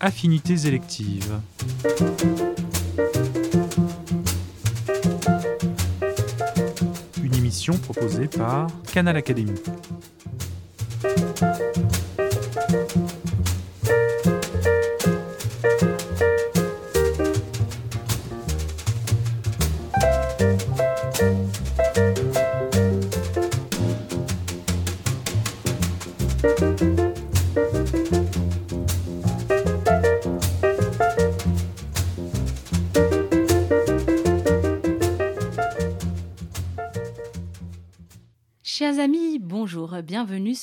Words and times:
Affinités 0.00 0.66
électives. 0.66 1.40
Une 7.22 7.34
émission 7.34 7.74
proposée 7.78 8.26
par 8.26 8.66
Canal 8.92 9.16
Académie. 9.16 9.52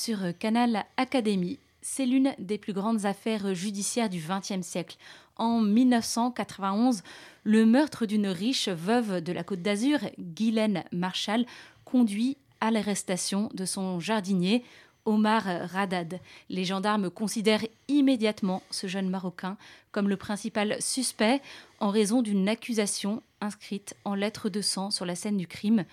Sur 0.00 0.20
Canal 0.38 0.86
Académie. 0.96 1.58
C'est 1.82 2.06
l'une 2.06 2.32
des 2.38 2.56
plus 2.56 2.72
grandes 2.72 3.04
affaires 3.04 3.54
judiciaires 3.54 4.08
du 4.08 4.18
XXe 4.18 4.66
siècle. 4.66 4.96
En 5.36 5.60
1991, 5.60 7.02
le 7.44 7.66
meurtre 7.66 8.06
d'une 8.06 8.28
riche 8.28 8.68
veuve 8.68 9.20
de 9.20 9.30
la 9.32 9.44
Côte 9.44 9.60
d'Azur, 9.60 9.98
Guylaine 10.18 10.84
Marshall, 10.90 11.44
conduit 11.84 12.38
à 12.62 12.70
l'arrestation 12.70 13.50
de 13.52 13.66
son 13.66 14.00
jardinier, 14.00 14.64
Omar 15.04 15.42
Radad. 15.70 16.18
Les 16.48 16.64
gendarmes 16.64 17.10
considèrent 17.10 17.66
immédiatement 17.88 18.62
ce 18.70 18.86
jeune 18.86 19.10
Marocain 19.10 19.58
comme 19.92 20.08
le 20.08 20.16
principal 20.16 20.80
suspect 20.80 21.42
en 21.78 21.90
raison 21.90 22.22
d'une 22.22 22.48
accusation 22.48 23.22
inscrite 23.42 23.94
en 24.06 24.14
lettres 24.14 24.48
de 24.48 24.62
sang 24.62 24.90
sur 24.90 25.04
la 25.04 25.14
scène 25.14 25.36
du 25.36 25.46
crime 25.46 25.84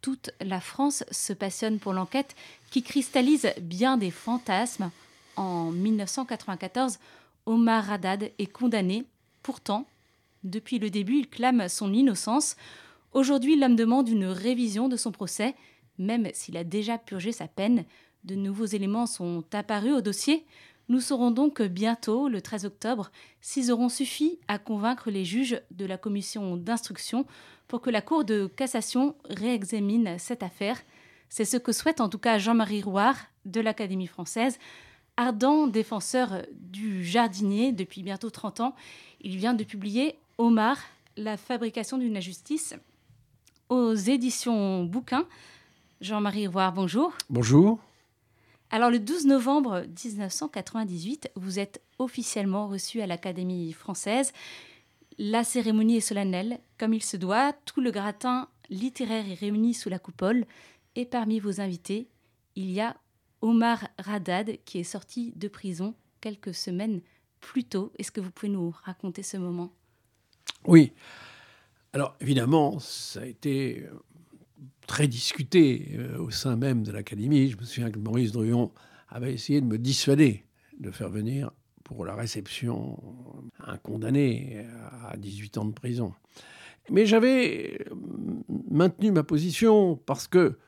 toute 0.00 0.30
la 0.40 0.60
France 0.60 1.04
se 1.10 1.32
passionne 1.32 1.78
pour 1.78 1.92
l'enquête 1.92 2.36
qui 2.70 2.82
cristallise 2.82 3.52
bien 3.60 3.96
des 3.96 4.10
fantasmes. 4.10 4.90
En 5.36 5.70
1994, 5.70 6.98
Omar 7.46 7.90
Haddad 7.90 8.30
est 8.38 8.52
condamné. 8.52 9.04
Pourtant, 9.42 9.86
depuis 10.44 10.78
le 10.78 10.90
début, 10.90 11.18
il 11.18 11.28
clame 11.28 11.68
son 11.68 11.92
innocence. 11.92 12.56
Aujourd'hui, 13.12 13.56
l'homme 13.56 13.76
demande 13.76 14.08
une 14.08 14.26
révision 14.26 14.88
de 14.88 14.96
son 14.96 15.12
procès, 15.12 15.54
même 15.98 16.28
s'il 16.32 16.56
a 16.56 16.64
déjà 16.64 16.98
purgé 16.98 17.32
sa 17.32 17.48
peine. 17.48 17.84
De 18.24 18.34
nouveaux 18.34 18.66
éléments 18.66 19.06
sont 19.06 19.44
apparus 19.52 19.94
au 19.94 20.00
dossier. 20.00 20.44
Nous 20.88 21.00
saurons 21.00 21.30
donc 21.30 21.60
bientôt, 21.60 22.28
le 22.28 22.40
13 22.40 22.64
octobre, 22.64 23.10
s'ils 23.42 23.70
auront 23.70 23.90
suffi 23.90 24.38
à 24.48 24.58
convaincre 24.58 25.10
les 25.10 25.24
juges 25.24 25.60
de 25.70 25.84
la 25.84 25.98
commission 25.98 26.56
d'instruction 26.56 27.26
pour 27.66 27.82
que 27.82 27.90
la 27.90 28.00
Cour 28.00 28.24
de 28.24 28.46
cassation 28.46 29.14
réexamine 29.28 30.18
cette 30.18 30.42
affaire. 30.42 30.80
C'est 31.28 31.44
ce 31.44 31.58
que 31.58 31.72
souhaite 31.72 32.00
en 32.00 32.08
tout 32.08 32.18
cas 32.18 32.38
Jean-Marie 32.38 32.80
Rouard 32.80 33.16
de 33.44 33.60
l'Académie 33.60 34.06
française, 34.06 34.58
ardent 35.18 35.66
défenseur 35.66 36.42
du 36.52 37.04
jardinier 37.04 37.72
depuis 37.72 38.02
bientôt 38.02 38.30
30 38.30 38.60
ans. 38.60 38.74
Il 39.20 39.36
vient 39.36 39.52
de 39.52 39.64
publier 39.64 40.18
Omar, 40.38 40.78
la 41.18 41.36
fabrication 41.36 41.98
d'une 41.98 42.16
injustice 42.16 42.74
aux 43.68 43.92
éditions 43.92 44.84
Bouquin. 44.84 45.26
Jean-Marie 46.00 46.46
Rouard, 46.46 46.72
bonjour. 46.72 47.12
Bonjour. 47.28 47.78
Alors 48.70 48.90
le 48.90 48.98
12 48.98 49.26
novembre 49.26 49.86
1998, 50.04 51.30
vous 51.36 51.58
êtes 51.58 51.82
officiellement 51.98 52.68
reçu 52.68 53.00
à 53.00 53.06
l'Académie 53.06 53.72
française. 53.72 54.32
La 55.16 55.42
cérémonie 55.42 55.96
est 55.96 56.00
solennelle, 56.00 56.60
comme 56.76 56.92
il 56.92 57.02
se 57.02 57.16
doit. 57.16 57.54
Tout 57.64 57.80
le 57.80 57.90
gratin 57.90 58.48
littéraire 58.68 59.26
est 59.26 59.34
réuni 59.34 59.72
sous 59.72 59.88
la 59.88 59.98
coupole. 59.98 60.44
Et 60.96 61.06
parmi 61.06 61.40
vos 61.40 61.62
invités, 61.62 62.08
il 62.56 62.70
y 62.70 62.80
a 62.80 62.96
Omar 63.40 63.88
Radad, 63.98 64.58
qui 64.66 64.78
est 64.78 64.84
sorti 64.84 65.32
de 65.36 65.48
prison 65.48 65.94
quelques 66.20 66.54
semaines 66.54 67.00
plus 67.40 67.64
tôt. 67.64 67.90
Est-ce 67.98 68.12
que 68.12 68.20
vous 68.20 68.30
pouvez 68.30 68.52
nous 68.52 68.74
raconter 68.84 69.22
ce 69.22 69.38
moment? 69.38 69.72
Oui. 70.66 70.92
Alors 71.94 72.16
évidemment, 72.20 72.78
ça 72.80 73.20
a 73.20 73.24
été 73.24 73.86
très 74.86 75.08
discuté 75.08 75.92
euh, 75.98 76.18
au 76.18 76.30
sein 76.30 76.56
même 76.56 76.82
de 76.82 76.92
l'Académie. 76.92 77.48
Je 77.48 77.56
me 77.56 77.64
souviens 77.64 77.90
que 77.90 77.98
Maurice 77.98 78.32
Druon 78.32 78.72
avait 79.08 79.32
essayé 79.32 79.60
de 79.60 79.66
me 79.66 79.78
dissuader 79.78 80.44
de 80.78 80.90
faire 80.90 81.10
venir 81.10 81.50
pour 81.84 82.04
la 82.04 82.14
réception 82.14 82.98
un 83.66 83.78
condamné 83.78 84.66
à 85.10 85.16
18 85.16 85.58
ans 85.58 85.64
de 85.64 85.72
prison. 85.72 86.12
Mais 86.90 87.06
j'avais 87.06 87.86
maintenu 88.70 89.10
ma 89.10 89.22
position 89.22 89.96
parce 89.96 90.28
que 90.28 90.58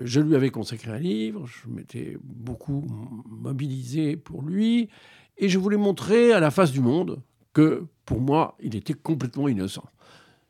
je 0.00 0.20
lui 0.20 0.34
avais 0.34 0.50
consacré 0.50 0.90
un 0.90 0.98
livre, 0.98 1.46
je 1.46 1.68
m'étais 1.68 2.16
beaucoup 2.22 2.86
mobilisé 3.26 4.16
pour 4.16 4.42
lui, 4.42 4.88
et 5.36 5.48
je 5.48 5.58
voulais 5.58 5.76
montrer 5.76 6.32
à 6.32 6.40
la 6.40 6.50
face 6.50 6.72
du 6.72 6.80
monde 6.80 7.20
que, 7.52 7.84
pour 8.04 8.20
moi, 8.20 8.56
il 8.60 8.74
était 8.76 8.94
complètement 8.94 9.48
innocent. 9.48 9.84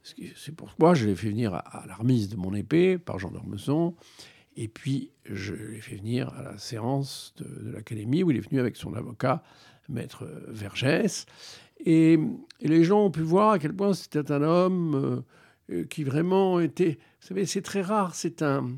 C'est 0.02 0.54
pourquoi 0.54 0.94
je 0.94 1.06
l'ai 1.06 1.14
fait 1.14 1.28
venir 1.28 1.54
à, 1.54 1.84
la 1.86 1.94
remise 1.94 2.28
de 2.28 2.36
mon 2.36 2.54
épée 2.54 2.98
par 2.98 3.18
Jean 3.18 3.30
d'Ormesson, 3.30 3.94
et 4.56 4.68
puis 4.68 5.10
je 5.24 5.54
l'ai 5.54 5.80
fait 5.80 5.96
venir 5.96 6.28
à 6.34 6.42
la 6.42 6.58
séance 6.58 7.34
de, 7.36 7.44
de 7.44 7.70
l'Académie 7.70 8.22
où 8.22 8.30
il 8.30 8.36
est 8.36 8.48
venu 8.48 8.60
avec 8.60 8.76
son 8.76 8.94
avocat 8.94 9.42
maître 9.88 10.26
Vergès. 10.48 11.26
Et, 11.84 12.18
les 12.60 12.84
gens 12.84 13.06
ont 13.06 13.10
pu 13.10 13.22
voir 13.22 13.50
à 13.50 13.58
quel 13.58 13.74
point 13.74 13.92
c'était 13.92 14.30
un 14.30 14.42
homme 14.42 15.24
euh, 15.70 15.84
qui 15.84 16.04
vraiment 16.04 16.60
était. 16.60 16.98
Vous 17.20 17.28
savez, 17.28 17.46
c'est 17.46 17.62
très 17.62 17.82
rare, 17.82 18.14
c'est 18.14 18.42
un, 18.42 18.70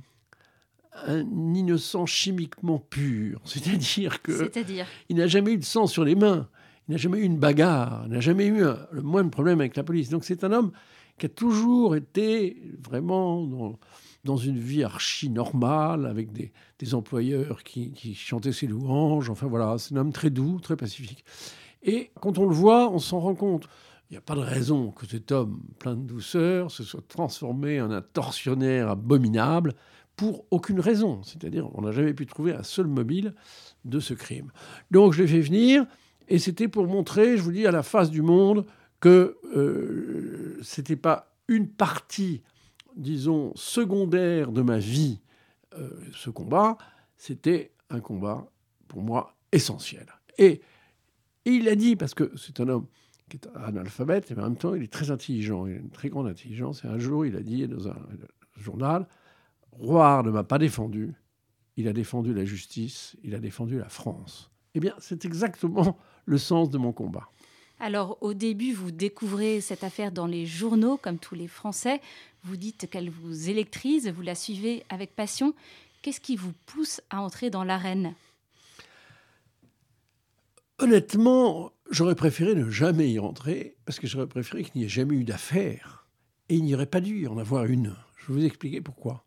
un 1.06 1.20
innocent 1.54 2.06
chimiquement 2.06 2.78
pur. 2.78 3.40
C'est-à-dire 3.44 4.22
que. 4.22 4.36
C'est-à-dire 4.36 4.86
Il 5.08 5.16
n'a 5.16 5.26
jamais 5.26 5.52
eu 5.52 5.58
de 5.58 5.64
sang 5.64 5.86
sur 5.86 6.04
les 6.04 6.14
mains. 6.14 6.48
Il 6.88 6.92
n'a 6.92 6.98
jamais 6.98 7.18
eu 7.18 7.22
une 7.22 7.38
bagarre. 7.38 8.04
Il 8.06 8.12
n'a 8.12 8.20
jamais 8.20 8.46
eu 8.46 8.62
le 8.90 9.02
moindre 9.02 9.30
problème 9.30 9.60
avec 9.60 9.76
la 9.76 9.82
police. 9.82 10.08
Donc 10.08 10.24
c'est 10.24 10.44
un 10.44 10.52
homme 10.52 10.72
qui 11.18 11.26
a 11.26 11.28
toujours 11.28 11.96
été 11.96 12.60
vraiment 12.82 13.78
dans, 14.24 14.36
une 14.36 14.58
vie 14.58 14.82
archi 14.82 15.30
normale, 15.30 16.06
avec 16.06 16.32
des, 16.32 16.94
employeurs 16.94 17.62
qui, 17.62 18.14
chantaient 18.14 18.52
ses 18.52 18.66
louanges. 18.66 19.30
Enfin 19.30 19.46
voilà, 19.46 19.76
c'est 19.78 19.94
un 19.94 19.98
homme 19.98 20.12
très 20.12 20.30
doux, 20.30 20.60
très 20.60 20.76
pacifique. 20.76 21.24
Et 21.82 22.10
quand 22.20 22.38
on 22.38 22.46
le 22.46 22.54
voit, 22.54 22.90
on 22.90 22.98
s'en 22.98 23.20
rend 23.20 23.34
compte. 23.34 23.68
Il 24.10 24.14
n'y 24.14 24.18
a 24.18 24.22
pas 24.22 24.34
de 24.34 24.40
raison 24.40 24.90
que 24.90 25.06
cet 25.06 25.32
homme 25.32 25.62
plein 25.78 25.94
de 25.94 26.02
douceur 26.02 26.70
se 26.70 26.82
soit 26.82 27.06
transformé 27.08 27.80
en 27.80 27.90
un 27.90 28.02
tortionnaire 28.02 28.90
abominable 28.90 29.74
pour 30.16 30.44
aucune 30.50 30.80
raison. 30.80 31.22
C'est-à-dire, 31.22 31.68
on 31.74 31.82
n'a 31.82 31.92
jamais 31.92 32.14
pu 32.14 32.26
trouver 32.26 32.52
un 32.52 32.62
seul 32.62 32.86
mobile 32.86 33.34
de 33.84 34.00
ce 34.00 34.14
crime. 34.14 34.50
Donc 34.90 35.12
je 35.12 35.22
l'ai 35.22 35.28
fait 35.28 35.40
venir, 35.40 35.86
et 36.28 36.38
c'était 36.38 36.68
pour 36.68 36.86
montrer, 36.86 37.36
je 37.36 37.42
vous 37.42 37.52
dis, 37.52 37.66
à 37.66 37.70
la 37.70 37.82
face 37.82 38.10
du 38.10 38.22
monde, 38.22 38.66
que 39.04 39.36
euh, 39.54 40.58
ce 40.62 40.80
n'était 40.80 40.96
pas 40.96 41.36
une 41.46 41.68
partie 41.68 42.42
disons, 42.96 43.52
secondaire 43.54 44.50
de 44.50 44.62
ma 44.62 44.78
vie, 44.78 45.20
euh, 45.76 45.90
ce 46.14 46.30
combat, 46.30 46.78
c'était 47.18 47.72
un 47.90 48.00
combat, 48.00 48.50
pour 48.88 49.02
moi, 49.02 49.36
essentiel. 49.52 50.06
Et, 50.38 50.62
il 51.44 51.68
a 51.68 51.74
dit, 51.74 51.96
parce 51.96 52.14
que 52.14 52.32
c'est 52.38 52.60
un 52.60 52.68
homme 52.70 52.86
qui 53.28 53.36
est 53.36 53.46
analphabète, 53.56 54.30
et 54.30 54.34
en 54.38 54.44
même 54.44 54.56
temps, 54.56 54.74
il 54.74 54.82
est 54.82 54.92
très 54.92 55.10
intelligent, 55.10 55.66
il 55.66 55.74
a 55.74 55.76
une 55.80 55.90
très 55.90 56.08
grande 56.08 56.26
intelligence, 56.26 56.82
et 56.82 56.88
un 56.88 56.98
jour, 56.98 57.26
il 57.26 57.36
a 57.36 57.42
dit 57.42 57.68
dans 57.68 57.88
un 57.88 57.96
journal, 58.56 59.06
Roire 59.72 60.22
ne 60.22 60.30
m'a 60.30 60.44
pas 60.44 60.56
défendu, 60.56 61.12
il 61.76 61.88
a 61.88 61.92
défendu 61.92 62.32
la 62.32 62.46
justice, 62.46 63.18
il 63.22 63.34
a 63.34 63.38
défendu 63.38 63.76
la 63.76 63.90
France. 63.90 64.50
Eh 64.74 64.80
bien, 64.80 64.94
c'est 64.98 65.26
exactement 65.26 65.98
le 66.24 66.38
sens 66.38 66.70
de 66.70 66.78
mon 66.78 66.92
combat. 66.92 67.28
Alors 67.84 68.16
au 68.22 68.32
début, 68.32 68.72
vous 68.72 68.90
découvrez 68.90 69.60
cette 69.60 69.84
affaire 69.84 70.10
dans 70.10 70.26
les 70.26 70.46
journaux, 70.46 70.96
comme 70.96 71.18
tous 71.18 71.34
les 71.34 71.48
Français. 71.48 72.00
Vous 72.42 72.56
dites 72.56 72.88
qu'elle 72.88 73.10
vous 73.10 73.50
électrise, 73.50 74.08
vous 74.08 74.22
la 74.22 74.34
suivez 74.34 74.86
avec 74.88 75.14
passion. 75.14 75.54
Qu'est-ce 76.00 76.22
qui 76.22 76.34
vous 76.34 76.54
pousse 76.64 77.02
à 77.10 77.20
entrer 77.20 77.50
dans 77.50 77.62
l'arène? 77.62 78.14
Honnêtement, 80.78 81.72
j'aurais 81.90 82.14
préféré 82.14 82.54
ne 82.54 82.70
jamais 82.70 83.10
y 83.10 83.18
rentrer, 83.18 83.76
parce 83.84 84.00
que 84.00 84.06
j'aurais 84.06 84.28
préféré 84.28 84.64
qu'il 84.64 84.80
n'y 84.80 84.86
ait 84.86 84.88
jamais 84.88 85.16
eu 85.16 85.24
d'affaire. 85.24 86.06
Et 86.48 86.54
il 86.54 86.64
n'y 86.64 86.74
aurait 86.74 86.86
pas 86.86 87.02
dû 87.02 87.24
y 87.24 87.26
en 87.26 87.36
avoir 87.36 87.66
une. 87.66 87.94
Je 88.16 88.28
vais 88.28 88.40
vous 88.40 88.46
expliquer 88.46 88.80
pourquoi. 88.80 89.26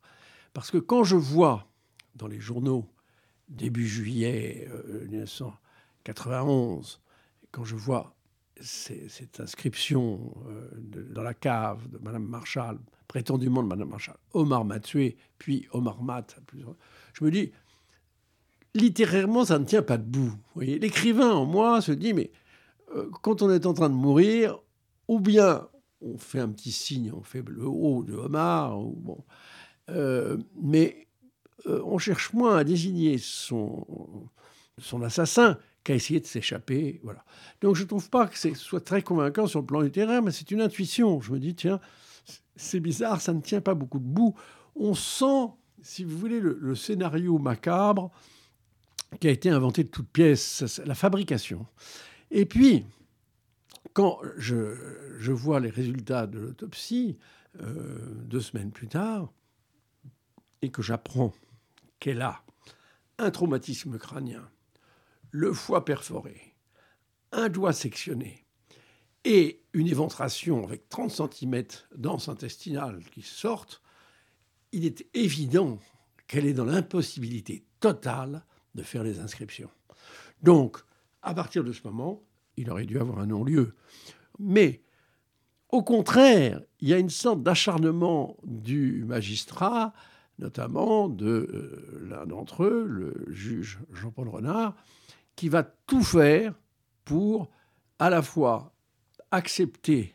Parce 0.54 0.71
que 0.71 0.80
quand 0.80 1.04
je 1.04 1.15
vois 1.15 1.68
dans 2.15 2.25
les 2.25 2.39
journaux, 2.39 2.89
début 3.50 3.88
juillet 3.88 4.68
1991, 5.12 6.95
euh, 6.95 7.48
quand 7.51 7.63
je 7.63 7.75
vois 7.75 8.17
cette 8.62 9.39
inscription 9.39 10.33
euh, 10.48 10.69
dans 11.12 11.24
la 11.24 11.33
cave 11.33 11.88
de 11.89 11.98
Madame 12.00 12.25
Marshall, 12.25 12.80
prétendument 13.07 13.63
de 13.63 13.68
Madame 13.68 13.89
Marshall, 13.89 14.18
Omar 14.33 14.65
m'a 14.65 14.80
tué, 14.80 15.18
puis 15.38 15.68
Omar 15.71 16.01
Mat, 16.04 16.38
je 17.13 17.24
me 17.24 17.31
dis, 17.31 17.51
littérairement, 18.74 19.45
ça 19.45 19.59
ne 19.59 19.65
tient 19.65 19.81
pas 19.81 19.98
debout. 19.98 20.33
L'écrivain 20.56 21.31
en 21.31 21.45
moi 21.45 21.81
se 21.81 21.92
dit, 21.92 22.13
mais 22.13 22.31
euh, 22.95 23.09
quand 23.21 23.42
on 23.42 23.51
est 23.51 23.65
en 23.65 23.74
train 23.74 23.89
de 23.89 23.95
mourir, 23.95 24.59
ou 25.07 25.19
bien 25.19 25.68
on 26.01 26.18
fait 26.18 26.39
un 26.39 26.50
petit 26.50 26.71
signe, 26.71 27.12
on 27.12 27.24
fait 27.24 27.44
le 27.48 27.65
haut 27.65 28.04
de 28.04 28.13
homard, 28.13 28.80
ou 28.80 28.94
bon, 28.95 29.24
euh, 29.89 30.38
mais 30.62 31.07
on 31.65 31.98
cherche 31.98 32.33
moins 32.33 32.57
à 32.57 32.63
désigner 32.63 33.18
son, 33.18 34.30
son 34.77 35.01
assassin 35.01 35.57
qu'à 35.88 35.95
essayer 35.95 36.19
de 36.19 36.25
s'échapper. 36.25 37.00
Voilà. 37.01 37.24
Donc 37.62 37.78
je 37.78 37.84
ne 37.84 37.88
trouve 37.88 38.10
pas 38.10 38.28
que 38.28 38.38
ce 38.38 38.54
soit 38.56 38.84
très 38.84 39.01
convaincant 39.01 39.48
sur 39.48 39.62
le 39.62 39.66
plan 39.66 39.80
littéraire, 39.80 40.22
mais 40.22 40.31
c'est 40.31 40.51
une 40.51 40.60
intuition. 40.60 41.22
Je 41.22 41.31
me 41.31 41.39
dis, 41.39 41.56
tiens, 41.56 41.80
c'est 42.57 42.81
bizarre, 42.81 43.22
ça 43.22 43.31
ne 43.31 43.39
tient 43.39 43.62
pas 43.62 43.74
beaucoup 43.74 44.00
debout. 44.00 44.36
On 44.75 44.94
sent, 44.94 45.54
si 45.81 46.04
vous 46.04 46.18
voulez, 46.18 46.42
le, 46.42 46.75
scénario 46.75 47.39
macabre 47.39 48.12
qui 49.22 49.30
a 49.30 49.31
été 49.31 49.50
inventé 49.50 49.86
de 49.86 49.88
toutes 49.88 50.10
pièces, 50.10 50.81
la 50.86 50.94
fabrication. 50.94 51.66
Et 52.31 52.45
puis, 52.45 52.86
quand 53.94 54.19
je, 54.36 54.75
je 55.19 55.31
vois 55.31 55.62
les 55.62 55.69
résultats 55.69 56.28
de 56.28 56.38
l'autopsie, 56.38 57.18
euh, 57.62 57.98
deux 58.25 58.42
semaines 58.42 58.72
plus 58.72 58.90
tard, 58.90 59.31
et 60.62 60.69
que 60.69 60.81
j'apprends 60.81 61.33
qu'elle 62.01 62.22
a 62.22 62.44
un 63.19 63.31
traumatisme 63.31 63.98
crânien, 63.98 64.44
le 65.32 65.54
foie 65.54 65.86
perforé, 65.86 66.56
un 67.32 67.50
doigt 67.50 67.74
sectionné 67.74 68.46
et 69.24 69.64
une 69.74 69.88
éventration 69.88 70.64
avec 70.64 70.88
30 70.90 71.12
cm 71.12 71.64
d'anse 71.96 72.30
intestinale 72.30 73.04
qui 73.12 73.22
sortent, 73.22 73.82
il 74.72 74.86
est 74.86 75.06
évident 75.14 75.80
qu'elle 76.28 76.46
est 76.46 76.54
dans 76.54 76.66
l'impossibilité 76.66 77.66
totale 77.80 78.46
de 78.76 78.84
faire 78.84 79.04
les 79.04 79.20
inscriptions. 79.20 79.70
Donc, 80.44 80.78
à 81.22 81.34
partir 81.34 81.64
de 81.64 81.74
ce 81.74 81.82
moment, 81.84 82.24
il 82.58 82.70
aurait 82.70 82.86
dû 82.86 83.00
avoir 83.00 83.20
un 83.20 83.28
non-lieu. 83.28 83.76
Mais, 84.40 84.84
au 85.70 85.84
contraire, 85.84 86.62
il 86.80 86.88
y 86.88 86.94
a 86.94 86.98
une 86.98 87.10
sorte 87.10 87.44
d'acharnement 87.44 88.38
du 88.44 89.04
magistrat 89.06 89.94
notamment 90.40 91.10
de 91.10 91.26
euh, 91.26 92.08
l'un 92.10 92.26
d'entre 92.26 92.64
eux, 92.64 92.86
le 92.88 93.26
juge 93.30 93.80
Jean-Paul 93.92 94.30
Renard, 94.30 94.76
qui 95.38 95.48
va 95.48 95.63
tout 95.63 96.04
faire 96.04 96.54
pour 97.06 97.50
à 98.00 98.10
la 98.10 98.22
fois 98.22 98.74
accepter 99.31 100.13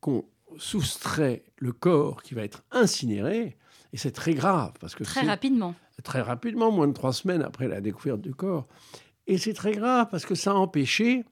qu'on 0.00 0.26
soustrait 0.58 1.44
le 1.56 1.72
corps 1.72 2.22
qui 2.22 2.34
va 2.34 2.42
être 2.42 2.62
incinéré, 2.70 3.56
et 3.94 3.96
c'est 3.96 4.10
très 4.10 4.34
grave 4.34 4.72
parce 4.80 4.94
que 4.94 5.04
très 5.04 5.22
rapidement, 5.22 5.74
très 6.02 6.20
rapidement, 6.20 6.70
moins 6.70 6.88
de 6.88 6.92
trois 6.92 7.14
semaines 7.14 7.42
après 7.42 7.68
la 7.68 7.80
découverte 7.80 8.20
du 8.20 8.34
corps, 8.34 8.66
et 9.26 9.38
c'est 9.38 9.54
très 9.54 9.72
grave 9.72 10.08
parce 10.10 10.26
que 10.26 10.34
ça 10.34 10.50
a 10.50 10.54
empêché, 10.54 11.24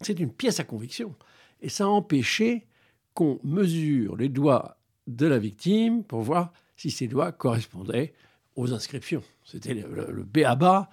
c'est 0.00 0.20
une 0.20 0.32
pièce 0.32 0.60
à 0.60 0.64
conviction, 0.64 1.16
et 1.60 1.68
ça 1.68 1.84
a 1.84 1.88
empêché 1.88 2.66
qu'on 3.14 3.40
mesure 3.42 4.16
les 4.16 4.28
doigts 4.28 4.76
de 5.06 5.26
la 5.26 5.38
victime 5.38 6.04
pour 6.04 6.20
voir 6.20 6.52
si 6.76 6.90
ces 6.90 7.08
doigts 7.08 7.32
correspondaient 7.32 8.12
aux 8.56 8.72
inscriptions. 8.72 9.22
C'était 9.44 9.74
le, 9.74 10.10
le, 10.10 10.22
B 10.22 10.38
à 10.44 10.54
bas. 10.54 10.90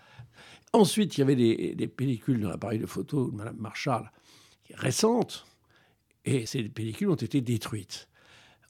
Ensuite, 0.77 1.18
il 1.18 1.21
y 1.21 1.24
avait 1.24 1.35
des, 1.35 1.88
pellicules 1.88 2.39
dans 2.39 2.50
l'appareil 2.50 2.77
de 2.77 2.85
photo 2.85 3.31
de 3.31 3.35
Mme 3.35 3.57
Marshall 3.57 4.12
récentes, 4.75 5.47
et 6.24 6.45
ces 6.45 6.62
pellicules 6.69 7.09
ont 7.09 7.15
été 7.15 7.41
détruites. 7.41 8.07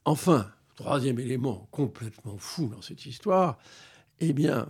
Enfin, 0.06 0.50
troisième 0.74 1.18
élément 1.18 1.68
complètement 1.70 2.38
fou 2.38 2.68
dans 2.68 2.80
cette 2.80 3.04
histoire, 3.04 3.58
eh 4.20 4.32
bien, 4.32 4.68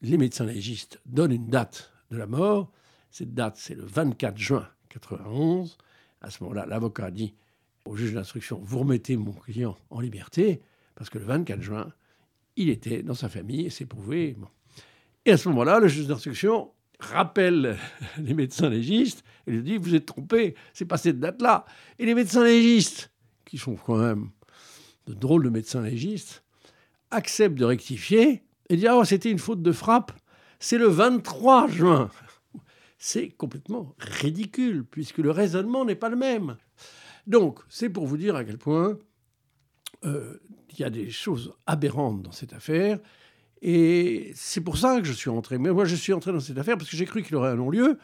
les 0.00 0.18
médecins 0.18 0.44
légistes 0.44 1.00
donnent 1.06 1.30
une 1.30 1.46
date 1.46 1.92
de 2.10 2.16
la 2.16 2.26
mort. 2.26 2.72
Cette 3.12 3.32
date, 3.32 3.58
c'est 3.58 3.76
le 3.76 3.84
24 3.84 4.36
juin 4.36 4.68
91. 4.88 5.78
À 6.20 6.30
ce 6.30 6.42
moment-là, 6.42 6.66
l'avocat 6.66 7.12
dit 7.12 7.32
au 7.84 7.94
juge 7.94 8.14
d'instruction, 8.14 8.60
vous 8.60 8.80
remettez 8.80 9.16
mon 9.16 9.34
client 9.34 9.78
en 9.90 10.00
liberté. 10.00 10.62
Parce 10.96 11.10
que 11.10 11.18
le 11.18 11.26
24 11.26 11.62
juin, 11.62 11.92
il 12.56 12.70
était 12.70 13.04
dans 13.04 13.14
sa 13.14 13.28
famille 13.28 13.66
et 13.66 13.70
c'est 13.70 13.86
prouvé. 13.86 14.36
Et 15.24 15.32
à 15.32 15.36
ce 15.36 15.48
moment-là, 15.48 15.78
le 15.78 15.88
juge 15.88 16.06
d'instruction 16.06 16.72
rappelle 16.98 17.78
les 18.18 18.34
médecins 18.34 18.68
légistes 18.68 19.24
et 19.46 19.52
lui 19.52 19.62
dit 19.62 19.76
Vous 19.76 19.94
êtes 19.94 20.06
trompés, 20.06 20.54
c'est 20.72 20.84
pas 20.84 20.96
cette 20.96 21.20
date-là. 21.20 21.64
Et 21.98 22.06
les 22.06 22.14
médecins 22.14 22.44
légistes, 22.44 23.10
qui 23.44 23.58
sont 23.58 23.76
quand 23.76 23.96
même 23.96 24.30
de 25.06 25.14
drôles 25.14 25.44
de 25.44 25.50
médecins 25.50 25.82
légistes, 25.82 26.42
acceptent 27.10 27.58
de 27.58 27.64
rectifier 27.64 28.42
et 28.68 28.76
disent 28.76 28.88
Oh, 28.92 29.04
c'était 29.04 29.30
une 29.30 29.38
faute 29.38 29.62
de 29.62 29.72
frappe, 29.72 30.12
c'est 30.58 30.78
le 30.78 30.86
23 30.86 31.68
juin. 31.68 32.10
C'est 32.98 33.30
complètement 33.30 33.96
ridicule, 33.98 34.84
puisque 34.84 35.18
le 35.18 35.32
raisonnement 35.32 35.84
n'est 35.84 35.96
pas 35.96 36.08
le 36.08 36.14
même. 36.14 36.56
Donc, 37.26 37.58
c'est 37.68 37.88
pour 37.88 38.06
vous 38.06 38.16
dire 38.16 38.36
à 38.36 38.44
quel 38.44 38.58
point 38.58 38.96
euh, 40.04 40.40
il 40.70 40.80
y 40.80 40.84
a 40.84 40.90
des 40.90 41.10
choses 41.10 41.52
aberrantes 41.66 42.22
dans 42.22 42.30
cette 42.30 42.52
affaire. 42.52 43.00
Et 43.62 44.32
c'est 44.34 44.60
pour 44.60 44.76
ça 44.76 45.00
que 45.00 45.06
je 45.06 45.12
suis 45.12 45.30
rentré. 45.30 45.56
Mais 45.56 45.70
moi, 45.70 45.84
je 45.84 45.94
suis 45.94 46.12
entré 46.12 46.32
dans 46.32 46.40
cette 46.40 46.58
affaire 46.58 46.76
parce 46.76 46.90
que 46.90 46.96
j'ai 46.96 47.04
cru 47.04 47.22
qu'il 47.22 47.36
aurait 47.36 47.50
un 47.50 47.56
non-lieu. 47.56 47.96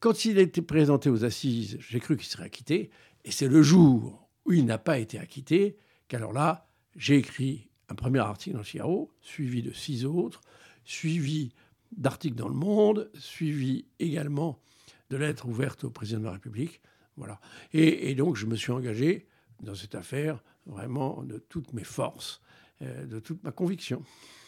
Quand 0.00 0.24
il 0.24 0.38
a 0.38 0.40
été 0.42 0.62
présenté 0.62 1.10
aux 1.10 1.24
assises, 1.24 1.76
j'ai 1.78 2.00
cru 2.00 2.16
qu'il 2.16 2.26
serait 2.26 2.44
acquitté. 2.44 2.90
Et 3.24 3.30
c'est 3.30 3.48
le 3.48 3.62
jour 3.62 4.26
où 4.46 4.52
il 4.52 4.64
n'a 4.64 4.78
pas 4.78 4.98
été 4.98 5.18
acquitté 5.18 5.76
qu'alors 6.08 6.32
là, 6.32 6.66
j'ai 6.96 7.16
écrit 7.16 7.68
un 7.90 7.94
premier 7.94 8.20
article 8.20 8.54
dans 8.54 8.60
le 8.60 8.64
Figaro, 8.64 9.12
suivi 9.20 9.62
de 9.62 9.72
six 9.72 10.06
autres, 10.06 10.40
suivi 10.84 11.52
d'articles 11.92 12.36
dans 12.36 12.48
Le 12.48 12.54
Monde, 12.54 13.10
suivi 13.14 13.84
également 13.98 14.58
de 15.10 15.18
lettres 15.18 15.46
ouvertes 15.46 15.84
au 15.84 15.90
président 15.90 16.20
de 16.20 16.24
la 16.24 16.32
République. 16.32 16.80
Voilà. 17.16 17.40
Et, 17.74 18.10
et 18.10 18.14
donc, 18.14 18.36
je 18.36 18.46
me 18.46 18.56
suis 18.56 18.72
engagé 18.72 19.26
dans 19.62 19.74
cette 19.74 19.94
affaire 19.94 20.42
vraiment 20.66 21.22
de 21.22 21.38
toutes 21.38 21.74
mes 21.74 21.84
forces, 21.84 22.40
euh, 22.80 23.04
de 23.04 23.20
toute 23.20 23.42
ma 23.44 23.52
conviction. 23.52 24.02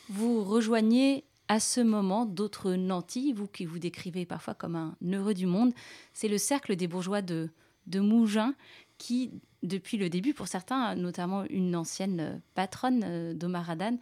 Vous 0.08 0.44
rejoignez 0.44 1.25
à 1.49 1.61
ce 1.61 1.81
moment 1.81 2.26
d'autres 2.26 2.73
nantis, 2.73 3.32
vous 3.32 3.47
qui 3.47 3.64
vous 3.64 3.79
décrivez 3.79 4.26
parfois 4.26 4.55
comme 4.55 4.76
un 4.76 4.97
heureux 5.05 5.35
du 5.35 5.47
monde. 5.47 5.73
C'est 6.12 6.29
le 6.29 6.38
cercle 6.38 6.76
des 6.76 6.88
bourgeois 6.88 7.23
de, 7.23 7.50
Mougins 7.94 8.55
qui, 8.99 9.31
depuis 9.62 9.97
le 9.97 10.08
début, 10.08 10.35
pour 10.35 10.49
certains, 10.49 10.94
notamment 10.97 11.44
une 11.44 11.76
ancienne 11.76 12.41
patronne 12.55 13.03
euh, 13.05 13.35
d'Omar 13.35 13.70
Hadan, 13.70 13.99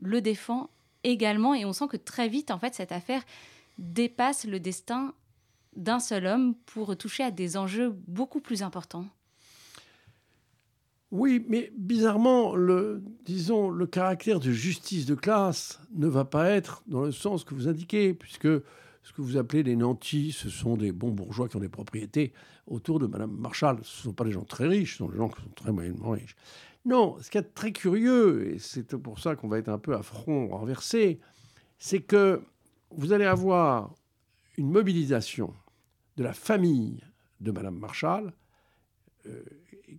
le 0.00 0.20
défend 0.20 0.68
également. 1.04 1.54
Et 1.54 1.64
on 1.64 1.72
sent 1.72 1.88
que 1.88 1.96
très 1.96 2.28
vite, 2.28 2.50
en 2.50 2.58
fait, 2.58 2.74
cette 2.74 2.92
affaire 2.92 3.22
dépasse 3.78 4.44
le 4.44 4.60
destin 4.60 5.14
d'un 5.76 6.00
seul 6.00 6.26
homme 6.26 6.54
pour 6.66 6.96
toucher 6.96 7.24
à 7.24 7.30
des 7.30 7.56
enjeux 7.56 7.96
beaucoup 8.06 8.40
plus 8.40 8.62
importants. 8.62 9.06
Oui, 11.12 11.44
mais 11.46 11.70
bizarrement, 11.76 12.56
le, 12.56 13.02
disons, 13.26 13.68
le 13.68 13.86
caractère 13.86 14.40
de 14.40 14.50
justice 14.50 15.04
de 15.04 15.14
classe 15.14 15.78
ne 15.94 16.06
va 16.06 16.24
pas 16.24 16.48
être 16.48 16.82
dans 16.86 17.02
le 17.02 17.12
sens 17.12 17.44
que 17.44 17.54
vous 17.54 17.68
indiquez, 17.68 18.14
puisque 18.14 18.48
ce 18.48 19.12
que 19.14 19.20
vous 19.20 19.36
appelez 19.36 19.62
les 19.62 19.76
nantis, 19.76 20.32
ce 20.32 20.48
sont 20.48 20.74
des 20.74 20.90
bons 20.90 21.10
bourgeois 21.10 21.50
qui 21.50 21.56
ont 21.56 21.60
des 21.60 21.68
propriétés 21.68 22.32
autour 22.66 22.98
de 22.98 23.06
Madame 23.06 23.30
Marshall. 23.30 23.76
Ce 23.82 23.98
ne 23.98 24.02
sont 24.04 24.12
pas 24.14 24.24
des 24.24 24.32
gens 24.32 24.44
très 24.44 24.66
riches, 24.66 24.92
ce 24.92 24.98
sont 24.98 25.10
des 25.10 25.18
gens 25.18 25.28
qui 25.28 25.42
sont 25.42 25.50
très 25.54 25.70
moyennement 25.70 26.12
riches. 26.12 26.34
Non, 26.86 27.18
ce 27.20 27.30
qui 27.30 27.36
est 27.36 27.42
très 27.42 27.72
curieux, 27.72 28.54
et 28.54 28.58
c'est 28.58 28.96
pour 28.96 29.18
ça 29.18 29.36
qu'on 29.36 29.48
va 29.48 29.58
être 29.58 29.68
un 29.68 29.78
peu 29.78 29.94
à 29.94 30.02
front 30.02 30.48
renversé, 30.48 31.20
c'est 31.78 32.00
que 32.00 32.40
vous 32.90 33.12
allez 33.12 33.26
avoir 33.26 33.94
une 34.56 34.70
mobilisation 34.70 35.52
de 36.16 36.24
la 36.24 36.32
famille 36.32 37.04
de 37.40 37.50
Madame 37.50 37.78
Marshall, 37.78 38.32
euh, 39.26 39.42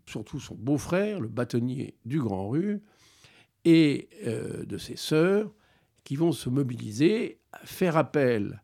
surtout 0.05 0.39
son 0.39 0.55
beau-frère, 0.55 1.19
le 1.19 1.27
bâtonnier 1.27 1.95
du 2.05 2.19
Grand 2.19 2.49
Rue, 2.49 2.81
et 3.65 4.09
euh, 4.25 4.65
de 4.65 4.77
ses 4.77 4.95
sœurs, 4.95 5.51
qui 6.03 6.15
vont 6.15 6.31
se 6.31 6.49
mobiliser, 6.49 7.39
faire 7.63 7.97
appel 7.97 8.61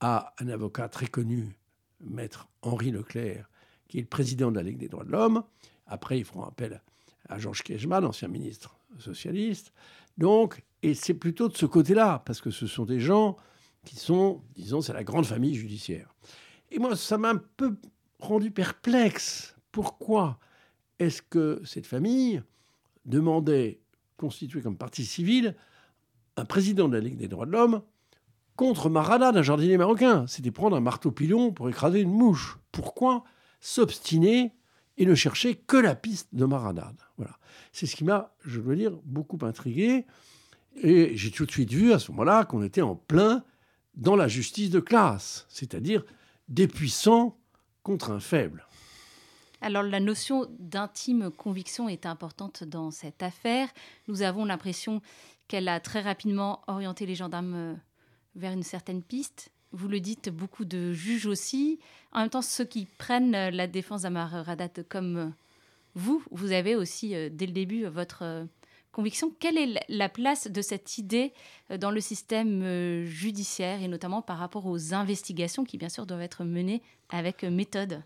à 0.00 0.34
un 0.38 0.48
avocat 0.48 0.88
très 0.88 1.06
connu, 1.06 1.56
maître 2.00 2.48
Henri 2.62 2.90
Leclerc, 2.90 3.48
qui 3.88 3.98
est 3.98 4.02
le 4.02 4.08
président 4.08 4.50
de 4.50 4.56
la 4.56 4.62
Ligue 4.62 4.78
des 4.78 4.88
droits 4.88 5.04
de 5.04 5.12
l'homme. 5.12 5.44
Après, 5.86 6.18
ils 6.18 6.24
feront 6.24 6.44
appel 6.44 6.82
à 7.28 7.38
Georges 7.38 7.62
Kejman, 7.62 8.04
ancien 8.04 8.28
ministre 8.28 8.76
socialiste. 8.98 9.72
Donc, 10.18 10.62
et 10.82 10.94
c'est 10.94 11.14
plutôt 11.14 11.48
de 11.48 11.56
ce 11.56 11.66
côté-là, 11.66 12.22
parce 12.26 12.40
que 12.40 12.50
ce 12.50 12.66
sont 12.66 12.84
des 12.84 13.00
gens 13.00 13.36
qui 13.84 13.96
sont, 13.96 14.42
disons, 14.54 14.80
c'est 14.80 14.92
la 14.92 15.04
grande 15.04 15.26
famille 15.26 15.54
judiciaire. 15.54 16.14
Et 16.70 16.78
moi, 16.78 16.96
ça 16.96 17.18
m'a 17.18 17.30
un 17.30 17.42
peu 17.56 17.76
rendu 18.18 18.50
perplexe. 18.50 19.56
Pourquoi? 19.70 20.38
Est-ce 21.02 21.22
que 21.22 21.60
cette 21.64 21.86
famille 21.86 22.42
demandait, 23.04 23.80
constituée 24.16 24.62
comme 24.62 24.76
partie 24.76 25.04
civile, 25.04 25.56
un 26.36 26.44
président 26.44 26.88
de 26.88 26.94
la 26.94 27.00
Ligue 27.00 27.16
des 27.16 27.28
droits 27.28 27.46
de 27.46 27.50
l'homme 27.50 27.82
contre 28.56 28.88
Maradad, 28.88 29.36
un 29.36 29.42
jardinier 29.42 29.76
marocain? 29.76 30.26
C'était 30.26 30.50
prendre 30.50 30.76
un 30.76 30.80
marteau-pilon 30.80 31.52
pour 31.52 31.68
écraser 31.68 32.00
une 32.00 32.12
mouche. 32.12 32.58
Pourquoi 32.70 33.24
s'obstiner 33.60 34.52
et 34.96 35.06
ne 35.06 35.14
chercher 35.14 35.56
que 35.56 35.76
la 35.76 35.94
piste 35.94 36.28
de 36.32 36.44
Maradad 36.44 36.96
Voilà. 37.16 37.38
C'est 37.72 37.86
ce 37.86 37.96
qui 37.96 38.04
m'a, 38.04 38.34
je 38.44 38.60
veux 38.60 38.76
dire, 38.76 38.92
beaucoup 39.04 39.38
intrigué. 39.42 40.06
Et 40.76 41.16
j'ai 41.16 41.30
tout 41.30 41.46
de 41.46 41.50
suite 41.50 41.72
vu 41.72 41.92
à 41.92 41.98
ce 41.98 42.10
moment-là 42.12 42.44
qu'on 42.44 42.62
était 42.62 42.82
en 42.82 42.94
plein 42.94 43.44
dans 43.94 44.16
la 44.16 44.28
justice 44.28 44.70
de 44.70 44.80
classe, 44.80 45.46
c'est-à-dire 45.48 46.04
des 46.48 46.68
puissants 46.68 47.38
contre 47.82 48.10
un 48.10 48.20
faible. 48.20 48.66
Alors 49.62 49.84
la 49.84 50.00
notion 50.00 50.48
d'intime 50.58 51.30
conviction 51.30 51.88
est 51.88 52.04
importante 52.04 52.64
dans 52.64 52.90
cette 52.90 53.22
affaire. 53.22 53.68
Nous 54.08 54.22
avons 54.22 54.44
l'impression 54.44 55.00
qu'elle 55.46 55.68
a 55.68 55.78
très 55.78 56.00
rapidement 56.00 56.62
orienté 56.66 57.06
les 57.06 57.14
gendarmes 57.14 57.54
euh, 57.54 57.74
vers 58.34 58.52
une 58.52 58.64
certaine 58.64 59.04
piste. 59.04 59.52
Vous 59.70 59.86
le 59.86 60.00
dites, 60.00 60.30
beaucoup 60.30 60.64
de 60.64 60.92
juges 60.92 61.26
aussi. 61.26 61.78
En 62.10 62.22
même 62.22 62.28
temps, 62.28 62.42
ceux 62.42 62.64
qui 62.64 62.88
prennent 62.98 63.36
euh, 63.36 63.50
la 63.52 63.68
défense 63.68 64.02
d'Amar 64.02 64.30
Radat 64.44 64.82
comme 64.88 65.16
euh, 65.16 65.28
vous, 65.94 66.24
vous 66.32 66.50
avez 66.50 66.74
aussi, 66.74 67.10
dès 67.30 67.46
le 67.46 67.52
début, 67.52 67.84
votre 67.84 68.48
conviction. 68.90 69.30
Quelle 69.38 69.58
est 69.58 69.84
la 69.88 70.08
place 70.08 70.48
de 70.50 70.62
cette 70.62 70.96
idée 70.96 71.34
dans 71.78 71.90
le 71.90 72.00
système 72.00 73.04
judiciaire 73.04 73.82
et 73.82 73.88
notamment 73.88 74.22
par 74.22 74.38
rapport 74.38 74.64
aux 74.64 74.94
investigations 74.94 75.64
qui, 75.64 75.76
bien 75.76 75.90
sûr, 75.90 76.06
doivent 76.06 76.22
être 76.22 76.44
menées 76.44 76.80
avec 77.10 77.42
méthode? 77.42 78.02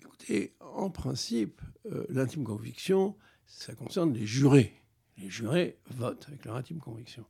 Écoutez, 0.00 0.54
en 0.60 0.90
principe, 0.90 1.60
l'intime 2.08 2.44
conviction, 2.44 3.16
ça 3.46 3.74
concerne 3.74 4.12
les 4.12 4.26
jurés. 4.26 4.74
Les 5.16 5.30
jurés 5.30 5.78
votent 5.90 6.26
avec 6.28 6.44
leur 6.44 6.56
intime 6.56 6.78
conviction. 6.78 7.24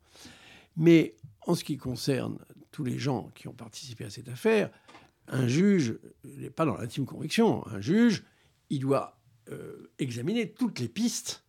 Mais 0.76 1.16
en 1.46 1.54
ce 1.54 1.64
qui 1.64 1.76
concerne 1.76 2.38
tous 2.70 2.84
les 2.84 2.98
gens 2.98 3.30
qui 3.34 3.48
ont 3.48 3.54
participé 3.54 4.04
à 4.04 4.10
cette 4.10 4.28
affaire, 4.28 4.70
un 5.26 5.48
juge 5.48 5.98
n'est 6.24 6.50
pas 6.50 6.64
dans 6.64 6.76
l'intime 6.76 7.06
conviction. 7.06 7.66
Un 7.66 7.80
juge, 7.80 8.24
il 8.70 8.80
doit 8.80 9.18
euh, 9.50 9.90
examiner 9.98 10.52
toutes 10.52 10.78
les 10.78 10.88
pistes 10.88 11.44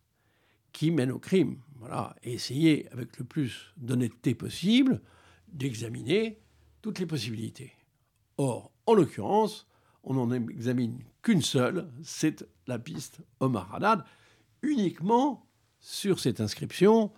qui 0.72 0.90
mènent 0.90 1.12
au 1.12 1.18
crime. 1.18 1.60
Voilà, 1.76 2.14
et 2.22 2.34
essayer 2.34 2.88
avec 2.92 3.16
le 3.18 3.24
plus 3.24 3.72
d'honnêteté 3.76 4.34
possible 4.34 5.00
d'examiner 5.48 6.40
toutes 6.82 6.98
les 6.98 7.06
possibilités. 7.06 7.72
Or, 8.36 8.72
en 8.86 8.94
l'occurrence, 8.94 9.66
on 10.02 10.14
n'en 10.14 10.30
examine 10.32 10.98
qu'une 11.22 11.42
seule, 11.42 11.90
c'est 12.02 12.48
la 12.66 12.78
piste 12.78 13.20
Omar 13.40 13.74
Haddad, 13.74 14.04
uniquement 14.62 15.46
sur 15.80 16.20
cette 16.20 16.40
inscription. 16.40 17.12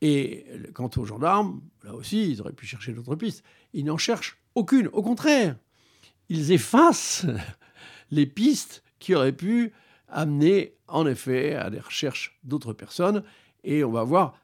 Et 0.00 0.46
quant 0.74 0.90
aux 0.96 1.04
gendarmes, 1.04 1.60
là 1.82 1.94
aussi, 1.94 2.30
ils 2.30 2.40
auraient 2.40 2.52
pu 2.52 2.66
chercher 2.66 2.92
d'autres 2.92 3.16
pistes. 3.16 3.42
Ils 3.72 3.84
n'en 3.84 3.96
cherchent 3.96 4.38
aucune. 4.54 4.88
Au 4.88 5.02
contraire, 5.02 5.56
ils 6.28 6.52
effacent 6.52 7.26
les 8.10 8.26
pistes 8.26 8.82
qui 8.98 9.14
auraient 9.14 9.32
pu 9.32 9.72
amener, 10.08 10.76
en 10.86 11.06
effet, 11.06 11.54
à 11.54 11.70
des 11.70 11.80
recherches 11.80 12.38
d'autres 12.44 12.72
personnes. 12.72 13.22
Et 13.64 13.84
on 13.84 13.90
va 13.90 14.04
voir 14.04 14.38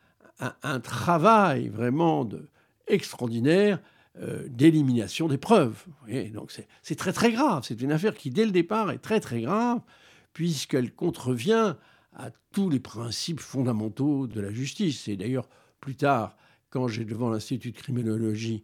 un, 0.63 0.81
travail 0.81 1.69
vraiment 1.69 2.25
de, 2.25 2.49
extraordinaire 2.87 3.81
euh, 4.21 4.47
d'élimination 4.49 5.27
des 5.27 5.39
preuves. 5.39 5.85
donc 6.33 6.53
c'est 6.83 6.95
très 6.95 7.13
très 7.13 7.33
grave. 7.33 7.65
C'est 7.67 7.81
une 7.81 7.93
affaire 7.93 8.15
qui, 8.15 8.31
dès 8.31 8.45
le 8.45 8.53
départ, 8.53 8.91
est 8.91 8.99
très 8.99 9.21
très 9.21 9.41
grave, 9.43 9.81
puisqu'elle 10.33 10.95
contrevient 10.95 11.75
à 12.15 12.31
tous 12.53 12.71
les 12.71 12.81
principes 12.81 13.41
fondamentaux 13.41 14.27
de 14.27 14.41
la 14.41 14.53
justice. 14.53 15.09
Et 15.09 15.17
d'ailleurs, 15.17 15.49
plus 15.81 15.97
tard, 15.97 16.37
quand 16.71 16.87
j'ai 16.87 17.05
devant 17.05 17.29
l'Institut 17.29 17.73
de 17.73 17.77
criminologie, 17.77 18.63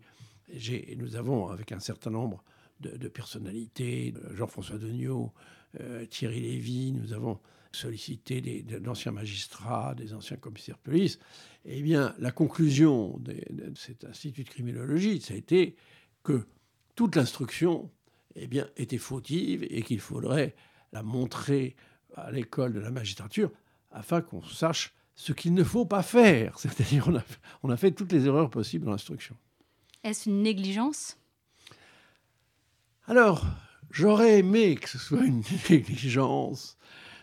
nous 0.96 1.16
avons, 1.16 1.48
avec 1.48 1.72
un 1.72 1.80
certain 1.80 2.10
nombre 2.10 2.44
de, 2.80 3.08
personnalités, 3.08 4.14
Jean-François 4.32 4.78
Degnaud, 4.78 5.32
euh, 5.80 6.06
Thierry 6.06 6.40
Lévy, 6.40 6.92
nous 6.92 7.12
avons 7.12 7.38
sollicité 7.72 8.40
d'anciens 8.62 9.12
magistrats, 9.12 9.94
des 9.94 10.12
anciens 10.14 10.36
commissaires 10.36 10.76
de 10.76 10.90
police. 10.90 11.18
Eh 11.64 11.82
bien, 11.82 12.14
la 12.18 12.32
conclusion 12.32 13.18
de, 13.18 13.32
de 13.50 13.72
cet 13.76 14.04
institut 14.04 14.44
de 14.44 14.48
criminologie, 14.48 15.20
ça 15.20 15.34
a 15.34 15.36
été 15.36 15.76
que 16.22 16.46
toute 16.94 17.16
l'instruction 17.16 17.90
eh 18.36 18.46
bien, 18.46 18.68
était 18.76 18.98
fautive 18.98 19.66
et 19.68 19.82
qu'il 19.82 20.00
faudrait 20.00 20.54
la 20.92 21.02
montrer 21.02 21.76
à 22.14 22.30
l'école 22.30 22.72
de 22.72 22.80
la 22.80 22.90
magistrature 22.90 23.50
afin 23.90 24.20
qu'on 24.20 24.42
sache 24.42 24.94
ce 25.14 25.32
qu'il 25.32 25.54
ne 25.54 25.64
faut 25.64 25.84
pas 25.84 26.02
faire. 26.02 26.58
C'est-à-dire 26.58 27.08
on 27.08 27.16
a, 27.16 27.24
on 27.62 27.70
a 27.70 27.76
fait 27.76 27.92
toutes 27.92 28.12
les 28.12 28.26
erreurs 28.26 28.50
possibles 28.50 28.84
dans 28.84 28.92
l'instruction. 28.92 29.36
Est-ce 30.02 30.28
une 30.28 30.42
négligence? 30.42 31.18
Alors, 33.06 33.44
j'aurais 33.90 34.38
aimé 34.38 34.76
que 34.76 34.88
ce 34.88 34.98
soit 34.98 35.24
une 35.24 35.42
négligence. 35.70 36.76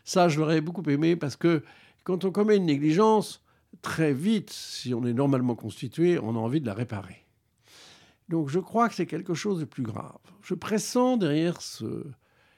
Ça, 0.07 0.29
je 0.29 0.39
l'aurais 0.39 0.61
beaucoup 0.61 0.83
aimé 0.89 1.15
parce 1.15 1.35
que 1.35 1.63
quand 2.05 2.23
on 2.23 2.31
commet 2.31 2.55
une 2.55 2.65
négligence, 2.65 3.43
très 3.81 4.13
vite, 4.13 4.51
si 4.51 4.93
on 4.93 5.05
est 5.05 5.13
normalement 5.13 5.55
constitué, 5.55 6.17
on 6.17 6.29
a 6.29 6.39
envie 6.39 6.61
de 6.61 6.65
la 6.65 6.73
réparer. 6.73 7.25
Donc 8.29 8.47
je 8.47 8.59
crois 8.59 8.87
que 8.87 8.95
c'est 8.95 9.05
quelque 9.05 9.33
chose 9.33 9.59
de 9.59 9.65
plus 9.65 9.83
grave. 9.83 10.17
Je 10.41 10.53
pressens 10.53 11.17
derrière 11.17 11.61
ce... 11.61 12.05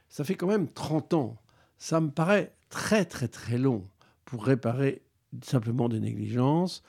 Ça 0.10 0.24
fait 0.24 0.36
quand 0.36 0.48
même 0.48 0.68
30 0.68 1.14
ans 1.16 1.38
ça 1.80 2.02
me 2.02 2.12
paraît 2.12 2.54
très 2.70 3.06
très 3.06 3.28
très 3.28 3.58
long 3.58 3.84
pour 4.26 4.46
réparer 4.46 5.02
simplement 5.42 5.90
des 5.90 6.00
négligences. 6.00 6.84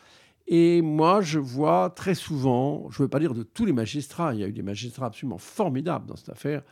Et 0.46 0.82
moi, 0.82 1.22
je 1.22 1.38
vois 1.38 1.90
très 1.90 2.16
souvent, 2.16 2.90
je 2.90 3.00
ne 3.00 3.04
veux 3.04 3.08
pas 3.08 3.20
dire 3.20 3.34
de 3.34 3.44
tous 3.44 3.64
les 3.64 3.72
magistrats, 3.72 4.34
il 4.34 4.40
y 4.40 4.44
a 4.44 4.48
eu 4.48 4.52
des 4.52 4.62
magistrats 4.62 5.06
absolument 5.06 5.38
formidables 5.38 6.06
dans 6.06 6.16
cette 6.16 6.28
affaire, 6.28 6.62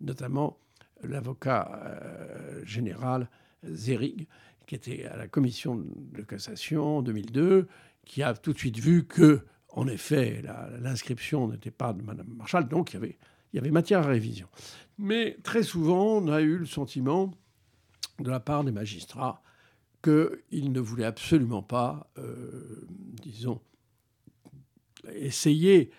notamment 0.00 0.58
l'avocat 1.02 1.80
euh, 1.84 2.64
général 2.64 3.28
Zerig, 3.64 4.26
qui 4.66 4.74
était 4.74 5.04
à 5.06 5.16
la 5.16 5.28
commission 5.28 5.84
de 5.84 6.22
cassation 6.22 6.98
en 6.98 7.02
2002, 7.02 7.66
qui 8.04 8.22
a 8.22 8.34
tout 8.34 8.52
de 8.52 8.58
suite 8.58 8.78
vu 8.78 9.04
que, 9.04 9.40
en 9.68 9.86
effet, 9.86 10.42
l'inscription 10.80 11.48
n'était 11.48 11.70
pas 11.70 11.92
de 11.92 12.02
Mme 12.02 12.26
Marshall, 12.36 12.68
donc 12.68 12.92
il 12.92 12.94
y, 12.94 12.96
avait, 12.96 13.18
il 13.52 13.56
y 13.56 13.58
avait 13.58 13.70
matière 13.70 14.00
à 14.00 14.06
révision. 14.06 14.48
Mais 14.98 15.36
très 15.42 15.62
souvent, 15.62 16.18
on 16.18 16.28
a 16.28 16.40
eu 16.40 16.58
le 16.58 16.66
sentiment 16.66 17.32
de 18.18 18.30
la 18.30 18.40
part 18.40 18.64
des 18.64 18.72
magistrats 18.72 19.42
qu'ils 20.02 20.72
ne 20.72 20.80
voulaient 20.80 21.04
absolument 21.04 21.62
pas, 21.62 22.10
euh, 22.18 22.86
disons, 23.22 23.60
essayer 25.14 25.90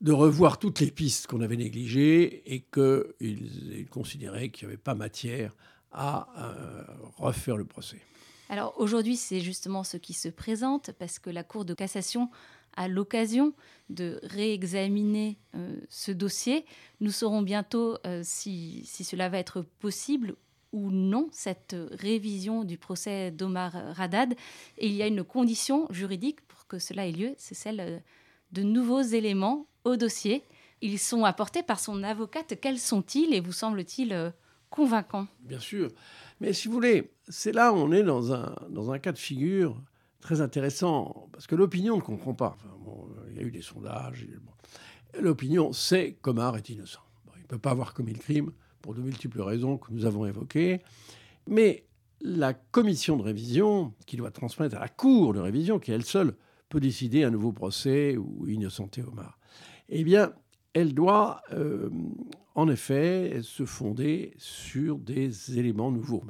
de 0.00 0.12
revoir 0.12 0.58
toutes 0.58 0.80
les 0.80 0.90
pistes 0.90 1.26
qu'on 1.26 1.40
avait 1.40 1.56
négligées 1.56 2.54
et 2.54 2.60
qu'ils 2.72 3.86
considéraient 3.90 4.50
qu'il 4.50 4.68
n'y 4.68 4.74
avait 4.74 4.82
pas 4.82 4.94
matière 4.94 5.54
à 5.90 6.28
euh, 6.38 6.84
refaire 7.16 7.56
le 7.56 7.64
procès. 7.64 8.00
Alors 8.48 8.74
aujourd'hui, 8.78 9.16
c'est 9.16 9.40
justement 9.40 9.84
ce 9.84 9.96
qui 9.96 10.12
se 10.12 10.28
présente 10.28 10.92
parce 10.92 11.18
que 11.18 11.30
la 11.30 11.42
Cour 11.42 11.64
de 11.64 11.74
cassation 11.74 12.30
a 12.76 12.86
l'occasion 12.86 13.54
de 13.90 14.20
réexaminer 14.22 15.38
euh, 15.54 15.76
ce 15.88 16.12
dossier. 16.12 16.64
Nous 17.00 17.10
saurons 17.10 17.42
bientôt 17.42 17.98
si, 18.22 18.82
si, 18.84 19.04
cela 19.04 19.28
va 19.28 19.38
être 19.38 19.62
possible 19.80 20.36
ou 20.72 20.90
non 20.90 21.28
cette 21.32 21.74
révision 21.92 22.64
du 22.64 22.78
procès 22.78 23.30
d'Omar 23.30 23.72
Radad. 23.72 24.34
Et 24.76 24.86
il 24.86 24.94
y 24.94 25.02
a 25.02 25.06
une 25.06 25.24
condition 25.24 25.86
juridique 25.90 26.40
pour 26.42 26.66
que 26.66 26.78
cela 26.78 27.06
ait 27.06 27.12
lieu, 27.12 27.34
c'est 27.36 27.54
celle 27.54 28.02
de 28.52 28.62
nouveaux 28.62 29.02
éléments 29.02 29.66
au 29.88 29.96
dossier. 29.96 30.42
Ils 30.80 30.98
sont 30.98 31.24
apportés 31.24 31.62
par 31.62 31.80
son 31.80 32.02
avocate. 32.02 32.58
Quels 32.60 32.78
sont-ils 32.78 33.34
et 33.34 33.40
vous 33.40 33.52
semble-t-il 33.52 34.12
euh, 34.12 34.30
convaincants? 34.70 35.26
Bien 35.40 35.58
sûr. 35.58 35.90
Mais 36.40 36.52
si 36.52 36.68
vous 36.68 36.74
voulez, 36.74 37.12
c'est 37.28 37.52
là 37.52 37.72
où 37.72 37.76
on 37.76 37.92
est 37.92 38.02
dans 38.02 38.32
un, 38.32 38.54
dans 38.70 38.92
un 38.92 38.98
cas 38.98 39.12
de 39.12 39.18
figure 39.18 39.80
très 40.20 40.40
intéressant, 40.40 41.28
parce 41.32 41.46
que 41.46 41.54
l'opinion 41.54 41.96
ne 41.96 42.02
comprend 42.02 42.34
pas. 42.34 42.56
il 43.30 43.36
y 43.36 43.40
a 43.40 43.42
eu 43.42 43.50
des 43.50 43.62
sondages. 43.62 44.26
L'opinion 45.18 45.72
sait 45.72 46.18
qu'Omar 46.20 46.56
est 46.56 46.68
innocent. 46.68 47.00
il 47.36 47.42
ne 47.42 47.46
peut 47.46 47.58
pas 47.58 47.70
avoir 47.70 47.94
commis 47.94 48.12
le 48.12 48.18
crime 48.18 48.52
pour 48.82 48.94
de 48.94 49.00
multiples 49.00 49.40
raisons 49.40 49.78
que 49.78 49.92
nous 49.92 50.04
avons 50.04 50.26
évoquées. 50.26 50.80
Mais 51.46 51.84
la 52.20 52.52
commission 52.52 53.16
de 53.16 53.22
révision, 53.22 53.94
qui 54.06 54.16
doit 54.16 54.30
transmettre 54.30 54.76
à 54.76 54.80
la 54.80 54.88
cour 54.88 55.34
de 55.34 55.40
révision, 55.40 55.78
qui 55.78 55.92
elle 55.92 56.04
seule 56.04 56.34
peut 56.68 56.80
décider 56.80 57.24
un 57.24 57.30
nouveau 57.30 57.52
procès 57.52 58.16
ou 58.16 58.46
innocenter 58.46 59.02
Omar, 59.02 59.37
eh 59.88 60.04
bien, 60.04 60.32
elle 60.74 60.94
doit 60.94 61.42
euh, 61.52 61.90
en 62.54 62.68
effet 62.68 63.40
se 63.42 63.64
fonder 63.64 64.34
sur 64.38 64.98
des 64.98 65.58
éléments 65.58 65.90
nouveaux. 65.90 66.24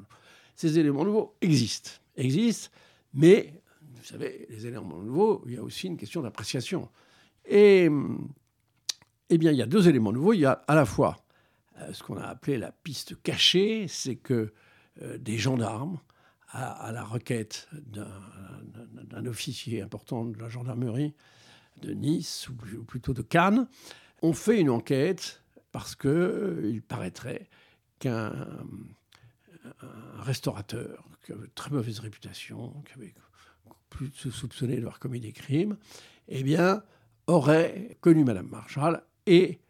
Ces 0.55 0.79
éléments 0.79 1.05
nouveaux 1.05 1.37
existent, 1.41 1.91
existent, 2.17 2.71
mais 3.15 3.55
vous 3.83 4.05
savez, 4.05 4.47
les 4.51 4.67
éléments 4.67 5.03
nouveaux, 5.03 5.43
il 5.47 5.55
y 5.55 5.57
a 5.57 5.63
aussi 5.63 5.87
une 5.87 5.97
question 5.97 6.23
d'appréciation. 6.23 6.89
Et 7.45 7.89
eh 9.31 9.39
bien, 9.39 9.53
il 9.53 9.59
y 9.59 9.63
a 9.63 9.67
deux 9.67 9.89
éléments 9.89 10.13
nouveaux. 10.13 10.33
Il 10.33 10.41
y 10.41 10.47
a 10.47 10.53
à 10.67 10.75
la 10.75 10.85
fois 10.85 11.17
euh, 11.81 11.93
ce 11.93 12.03
qu'on 12.03 12.17
a 12.17 12.25
appelé 12.25 12.59
la 12.59 12.73
piste 12.73 13.21
cachée, 13.23 13.87
c'est 13.89 14.17
que 14.17 14.53
euh, 15.03 15.19
des 15.19 15.39
gendarmes, 15.39 15.99
à, 16.51 16.93
la 16.93 17.05
requête 17.05 17.69
d'un 17.73 19.27
officier 19.27 19.83
important 19.83 20.25
de 20.25 20.39
la 20.39 20.49
gendarmerie 20.49 21.13
de 21.81 21.93
Nice, 21.93 22.49
ou, 22.49 22.55
plutôt 22.85 23.15
de 23.15 23.23
Cannes, 23.23 23.69
ont 24.23 24.33
fait 24.33 24.61
une 24.61 24.71
enquête 24.71 25.43
parce 25.73 25.95
qu'il 25.95 26.11
euh, 26.11 26.81
paraîtrait 26.89 27.49
qu'un 27.99 28.33
restaurateur 30.19 31.05
qui 31.25 31.33
avait 31.33 31.49
très 31.55 31.71
mauvaise 31.71 31.99
réputation, 31.99 32.83
qui 32.87 32.99
avait 32.99 33.15
plus 33.91 34.11
soupçonner 34.31 34.77
d'avoir 34.77 34.99
commis 34.99 35.21
des 35.21 35.33
crimes, 35.33 35.77
eh 36.29 36.45
aurait 37.27 37.97
connu 38.01 38.25
Madame 38.25 38.49
Marshall 38.49 39.03
et 39.27 39.61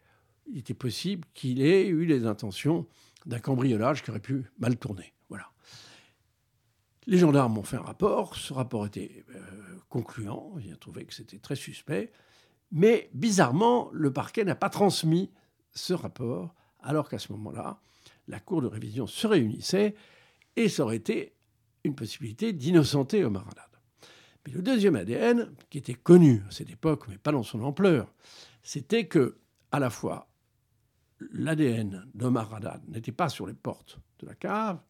il 0.46 0.58
était 0.58 0.74
possible 0.74 1.26
qu'il 1.34 1.60
ait 1.62 1.86
eu 1.86 2.04
les 2.04 2.26
intentions 2.26 2.86
d'un 3.26 3.40
cambriolage 3.40 4.02
qui 4.02 4.10
aurait 4.10 4.20
pu 4.20 4.44
mal 4.58 4.76
tourner. 4.76 5.12
Voilà. 5.28 5.50
Les 7.08 7.16
gendarmes 7.16 7.56
ont 7.56 7.62
fait 7.62 7.78
un 7.78 7.82
rapport. 7.82 8.36
Ce 8.36 8.52
rapport 8.52 8.84
était 8.84 9.24
euh, 9.34 9.40
concluant. 9.88 10.52
Ils 10.62 10.74
ont 10.74 10.76
trouvé 10.76 11.06
que 11.06 11.14
c'était 11.14 11.38
très 11.38 11.56
suspect. 11.56 12.12
Mais 12.70 13.08
bizarrement, 13.14 13.88
le 13.94 14.12
parquet 14.12 14.44
n'a 14.44 14.54
pas 14.54 14.68
transmis 14.68 15.30
ce 15.72 15.94
rapport, 15.94 16.54
alors 16.80 17.08
qu'à 17.08 17.18
ce 17.18 17.32
moment-là, 17.32 17.80
la 18.26 18.40
Cour 18.40 18.60
de 18.60 18.66
révision 18.66 19.06
se 19.06 19.26
réunissait 19.26 19.94
et 20.54 20.68
ça 20.68 20.82
aurait 20.82 20.96
été 20.96 21.34
une 21.82 21.94
possibilité 21.94 22.52
d'innocenter 22.52 23.24
Omar 23.24 23.48
Haddad. 23.48 23.70
Mais 24.46 24.52
le 24.52 24.60
deuxième 24.60 24.94
ADN, 24.94 25.50
qui 25.70 25.78
était 25.78 25.94
connu 25.94 26.42
à 26.46 26.50
cette 26.50 26.68
époque, 26.68 27.08
mais 27.08 27.16
pas 27.16 27.32
dans 27.32 27.42
son 27.42 27.62
ampleur, 27.62 28.12
c'était 28.62 29.06
que, 29.06 29.38
à 29.72 29.78
la 29.78 29.88
fois, 29.88 30.28
l'ADN 31.32 32.06
d'Omar 32.12 32.52
Haddad 32.52 32.86
n'était 32.86 33.12
pas 33.12 33.30
sur 33.30 33.46
les 33.46 33.54
portes 33.54 33.98
de 34.18 34.26
la 34.26 34.34
cave, 34.34 34.82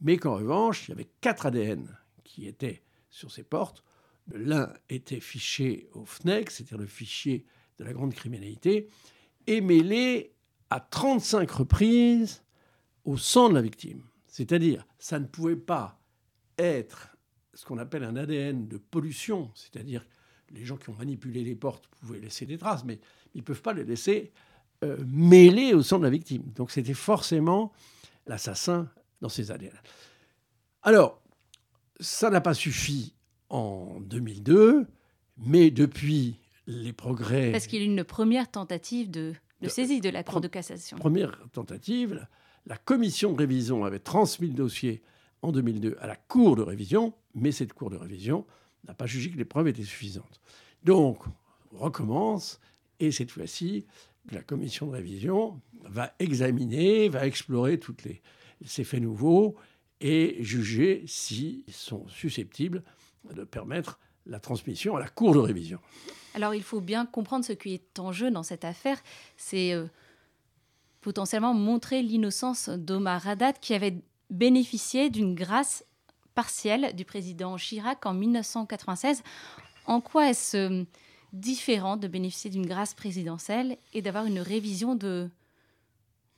mais 0.00 0.16
qu'en 0.16 0.34
revanche, 0.34 0.88
il 0.88 0.92
y 0.92 0.94
avait 0.94 1.10
quatre 1.20 1.46
ADN 1.46 1.96
qui 2.24 2.46
étaient 2.46 2.82
sur 3.10 3.30
ces 3.30 3.42
portes. 3.42 3.84
L'un 4.32 4.72
était 4.88 5.20
fiché 5.20 5.88
au 5.92 6.04
FNEC, 6.04 6.50
c'est-à-dire 6.50 6.78
le 6.78 6.86
fichier 6.86 7.44
de 7.78 7.84
la 7.84 7.92
grande 7.92 8.14
criminalité, 8.14 8.88
et 9.46 9.60
mêlé 9.60 10.32
à 10.70 10.80
35 10.80 11.50
reprises 11.50 12.42
au 13.04 13.16
sang 13.16 13.48
de 13.48 13.54
la 13.54 13.62
victime. 13.62 14.02
C'est-à-dire, 14.26 14.86
ça 14.98 15.18
ne 15.18 15.26
pouvait 15.26 15.56
pas 15.56 16.00
être 16.58 17.16
ce 17.52 17.64
qu'on 17.64 17.78
appelle 17.78 18.04
un 18.04 18.16
ADN 18.16 18.66
de 18.66 18.78
pollution, 18.78 19.50
c'est-à-dire 19.54 20.04
les 20.50 20.64
gens 20.64 20.76
qui 20.76 20.90
ont 20.90 20.94
manipulé 20.94 21.44
les 21.44 21.54
portes 21.54 21.86
pouvaient 22.00 22.20
laisser 22.20 22.46
des 22.46 22.58
traces, 22.58 22.84
mais 22.84 23.00
ils 23.34 23.38
ne 23.38 23.44
peuvent 23.44 23.62
pas 23.62 23.72
les 23.72 23.84
laisser 23.84 24.32
euh, 24.82 24.96
mêlés 25.06 25.74
au 25.74 25.82
sang 25.82 25.98
de 25.98 26.04
la 26.04 26.10
victime. 26.10 26.42
Donc 26.54 26.70
c'était 26.70 26.94
forcément 26.94 27.72
l'assassin 28.26 28.90
dans 29.24 29.30
ces 29.30 29.50
ADN. 29.50 29.72
Alors, 30.82 31.22
ça 31.98 32.28
n'a 32.28 32.42
pas 32.42 32.52
suffi 32.52 33.14
en 33.48 33.98
2002, 34.00 34.86
mais 35.38 35.70
depuis 35.70 36.40
les 36.66 36.92
progrès... 36.92 37.50
Parce 37.50 37.66
qu'il 37.66 37.78
y 37.78 37.82
a 37.82 37.86
eu 37.86 37.88
une 37.88 38.04
première 38.04 38.50
tentative 38.50 39.10
de, 39.10 39.32
de 39.62 39.68
saisie 39.70 40.02
de 40.02 40.10
la 40.10 40.22
Cour 40.22 40.42
de 40.42 40.48
cassation. 40.48 40.98
Première 40.98 41.38
tentative, 41.52 42.26
la 42.66 42.76
commission 42.76 43.32
de 43.32 43.38
révision 43.38 43.86
avait 43.86 43.98
transmis 43.98 44.48
le 44.48 44.54
dossier 44.54 45.02
en 45.40 45.52
2002 45.52 45.96
à 46.00 46.06
la 46.06 46.16
Cour 46.16 46.56
de 46.56 46.62
révision, 46.62 47.14
mais 47.34 47.50
cette 47.50 47.72
Cour 47.72 47.88
de 47.88 47.96
révision 47.96 48.46
n'a 48.86 48.92
pas 48.92 49.06
jugé 49.06 49.30
que 49.30 49.38
les 49.38 49.46
preuves 49.46 49.68
étaient 49.68 49.84
suffisantes. 49.84 50.42
Donc, 50.82 51.24
on 51.72 51.78
recommence, 51.78 52.60
et 53.00 53.10
cette 53.10 53.30
fois-ci, 53.30 53.86
la 54.30 54.42
commission 54.42 54.88
de 54.88 54.92
révision 54.92 55.62
va 55.80 56.12
examiner, 56.18 57.08
va 57.08 57.26
explorer 57.26 57.80
tous 57.80 57.96
ces 58.64 58.84
faits 58.84 59.02
nouveaux 59.02 59.56
et 60.00 60.36
juger 60.40 61.04
s'ils 61.06 61.64
sont 61.70 62.06
susceptibles 62.08 62.82
de 63.32 63.44
permettre 63.44 63.98
la 64.26 64.40
transmission 64.40 64.96
à 64.96 65.00
la 65.00 65.08
Cour 65.08 65.34
de 65.34 65.38
révision. 65.38 65.78
Alors 66.34 66.54
il 66.54 66.62
faut 66.62 66.80
bien 66.80 67.06
comprendre 67.06 67.44
ce 67.44 67.52
qui 67.52 67.74
est 67.74 67.98
en 67.98 68.12
jeu 68.12 68.30
dans 68.30 68.42
cette 68.42 68.64
affaire, 68.64 69.00
c'est 69.36 69.72
euh, 69.72 69.86
potentiellement 71.00 71.54
montrer 71.54 72.02
l'innocence 72.02 72.68
d'Omar 72.68 73.26
Haddad 73.28 73.58
qui 73.60 73.74
avait 73.74 73.98
bénéficié 74.30 75.10
d'une 75.10 75.34
grâce 75.34 75.84
partielle 76.34 76.94
du 76.96 77.04
président 77.04 77.56
Chirac 77.56 78.04
en 78.06 78.14
1996. 78.14 79.22
En 79.86 80.00
quoi 80.00 80.30
est-ce 80.30 80.56
euh, 80.56 80.84
différent 81.32 81.96
de 81.96 82.08
bénéficier 82.08 82.50
d'une 82.50 82.66
grâce 82.66 82.94
présidentielle 82.94 83.76
et 83.92 84.02
d'avoir 84.02 84.24
une 84.24 84.40
révision 84.40 84.94
de, 84.94 85.28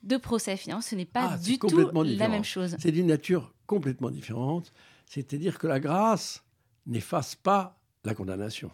de 0.07 0.17
procès 0.17 0.57
Ce 0.57 0.95
n'est 0.95 1.05
pas 1.05 1.33
ah, 1.33 1.39
du 1.39 1.59
tout 1.59 1.91
la 1.95 2.29
même 2.29 2.45
chose. 2.45 2.77
C'est 2.79 2.93
d'une 2.93 3.07
nature 3.07 3.53
complètement 3.67 4.11
différente. 4.11 4.73
C'est-à-dire 5.07 5.59
que 5.59 5.67
la 5.67 5.81
grâce 5.81 6.43
n'efface 6.87 7.35
pas 7.35 7.79
la 8.05 8.15
condamnation. 8.15 8.71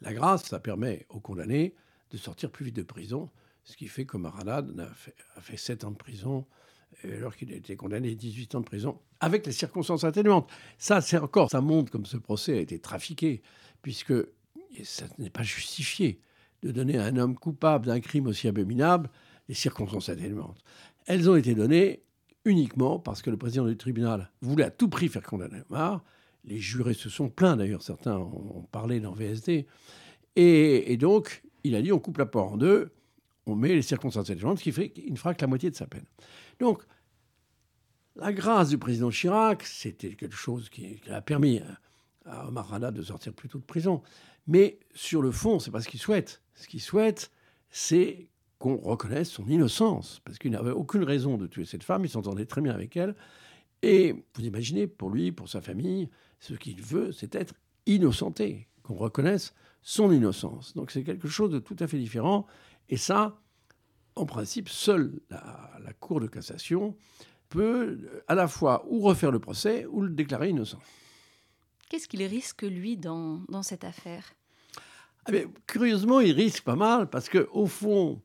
La 0.00 0.12
grâce, 0.12 0.44
ça 0.44 0.58
permet 0.58 1.06
aux 1.08 1.20
condamnés 1.20 1.74
de 2.10 2.16
sortir 2.16 2.50
plus 2.50 2.64
vite 2.66 2.76
de 2.76 2.82
prison, 2.82 3.30
ce 3.64 3.76
qui 3.76 3.86
fait 3.86 4.04
que 4.04 4.16
Maradad 4.16 4.78
a 4.78 4.86
fait, 4.94 5.14
a 5.36 5.40
fait 5.40 5.56
7 5.56 5.84
ans 5.84 5.90
de 5.92 5.96
prison 5.96 6.46
alors 7.04 7.36
qu'il 7.36 7.52
a 7.52 7.56
été 7.56 7.76
condamné 7.76 8.10
à 8.10 8.14
18 8.14 8.54
ans 8.54 8.60
de 8.60 8.64
prison, 8.64 8.98
avec 9.20 9.46
les 9.46 9.52
circonstances 9.52 10.04
atténuantes. 10.04 10.50
Ça, 10.78 11.00
c'est 11.00 11.18
encore, 11.18 11.50
ça 11.50 11.60
montre 11.60 11.90
comme 11.90 12.06
ce 12.06 12.16
procès 12.16 12.58
a 12.58 12.60
été 12.60 12.78
trafiqué, 12.78 13.42
puisque 13.82 14.14
ça 14.84 15.06
n'est 15.18 15.30
pas 15.30 15.42
justifié 15.42 16.20
de 16.62 16.70
donner 16.70 16.98
à 16.98 17.04
un 17.04 17.16
homme 17.16 17.36
coupable 17.36 17.86
d'un 17.86 18.00
crime 18.00 18.26
aussi 18.26 18.46
abominable 18.48 19.10
les 19.48 19.54
circonstances 19.54 20.08
atténuantes. 20.08 20.62
Elles 21.06 21.28
ont 21.28 21.36
été 21.36 21.54
données 21.54 22.02
uniquement 22.44 22.98
parce 22.98 23.22
que 23.22 23.30
le 23.30 23.36
président 23.36 23.66
du 23.66 23.76
tribunal 23.76 24.30
voulait 24.40 24.64
à 24.64 24.70
tout 24.70 24.88
prix 24.88 25.08
faire 25.08 25.22
condamner 25.22 25.60
Omar. 25.70 26.04
Les 26.44 26.58
jurés 26.58 26.94
se 26.94 27.08
sont 27.08 27.28
plaints, 27.28 27.56
d'ailleurs, 27.56 27.82
certains 27.82 28.16
ont 28.16 28.66
parlé 28.72 28.98
dans 28.98 29.12
VSD. 29.12 29.66
Et, 30.34 30.96
donc, 30.96 31.42
il 31.62 31.76
a 31.76 31.82
dit 31.82 31.92
on 31.92 31.98
coupe 31.98 32.18
la 32.18 32.26
porte 32.26 32.54
en 32.54 32.56
deux, 32.56 32.92
on 33.46 33.54
met 33.54 33.68
les 33.68 33.82
circonstances 33.82 34.30
atténuantes, 34.30 34.58
ce 34.58 34.64
qui 34.64 34.72
fait 34.72 34.90
qu'il 34.90 35.12
ne 35.12 35.18
fera 35.18 35.34
que 35.34 35.40
la 35.40 35.46
moitié 35.46 35.70
de 35.70 35.76
sa 35.76 35.86
peine. 35.86 36.06
Donc, 36.58 36.82
la 38.16 38.32
grâce 38.32 38.70
du 38.70 38.78
président 38.78 39.10
Chirac, 39.10 39.62
c'était 39.64 40.14
quelque 40.14 40.36
chose 40.36 40.68
qui, 40.68 41.00
a 41.10 41.20
permis 41.20 41.60
à 42.24 42.48
Omar 42.48 42.72
Haddad 42.72 42.94
de 42.94 43.02
sortir 43.02 43.32
plus 43.32 43.48
tôt 43.48 43.58
de 43.58 43.64
prison. 43.64 44.02
Mais 44.46 44.80
sur 44.94 45.22
le 45.22 45.30
fond, 45.30 45.58
c'est 45.58 45.70
pas 45.70 45.80
ce 45.80 45.88
qu'il 45.88 46.00
souhaite. 46.00 46.42
Ce 46.54 46.66
qu'il 46.66 46.80
souhaite, 46.80 47.30
c'est 47.70 48.28
qu'on 48.62 48.76
reconnaisse 48.76 49.28
son 49.28 49.48
innocence, 49.48 50.20
parce 50.24 50.38
qu'il 50.38 50.52
n'avait 50.52 50.70
aucune 50.70 51.02
raison 51.02 51.36
de 51.36 51.48
tuer 51.48 51.64
cette 51.64 51.82
femme, 51.82 52.04
il 52.04 52.08
s'entendait 52.08 52.46
très 52.46 52.60
bien 52.60 52.72
avec 52.72 52.96
elle. 52.96 53.16
Et 53.82 54.14
vous 54.36 54.44
imaginez, 54.44 54.86
pour 54.86 55.10
lui, 55.10 55.32
pour 55.32 55.48
sa 55.48 55.60
famille, 55.60 56.08
ce 56.38 56.54
qu'il 56.54 56.80
veut, 56.80 57.10
c'est 57.10 57.34
être 57.34 57.54
innocenté, 57.86 58.68
qu'on 58.84 58.94
reconnaisse 58.94 59.52
son 59.82 60.12
innocence. 60.12 60.74
Donc 60.74 60.92
c'est 60.92 61.02
quelque 61.02 61.26
chose 61.26 61.50
de 61.50 61.58
tout 61.58 61.74
à 61.80 61.88
fait 61.88 61.98
différent. 61.98 62.46
Et 62.88 62.96
ça, 62.96 63.36
en 64.14 64.26
principe, 64.26 64.68
seule 64.68 65.18
la, 65.28 65.92
Cour 65.98 66.20
de 66.20 66.28
cassation 66.28 66.96
peut 67.48 68.22
à 68.28 68.36
la 68.36 68.46
fois 68.46 68.86
ou 68.88 69.00
refaire 69.00 69.32
le 69.32 69.40
procès 69.40 69.86
ou 69.86 70.02
le 70.02 70.10
déclarer 70.10 70.50
innocent. 70.50 70.78
Qu'est-ce 71.90 72.06
qu'il 72.06 72.22
risque, 72.22 72.62
lui, 72.62 72.96
dans, 72.96 73.42
dans 73.48 73.64
cette 73.64 73.82
affaire? 73.82 74.34
Ah 75.24 75.32
Curieusement, 75.66 76.20
il 76.20 76.32
risque 76.32 76.62
pas 76.62 76.76
mal 76.76 77.10
parce 77.10 77.28
qu'au 77.28 77.66
fond, 77.66 78.22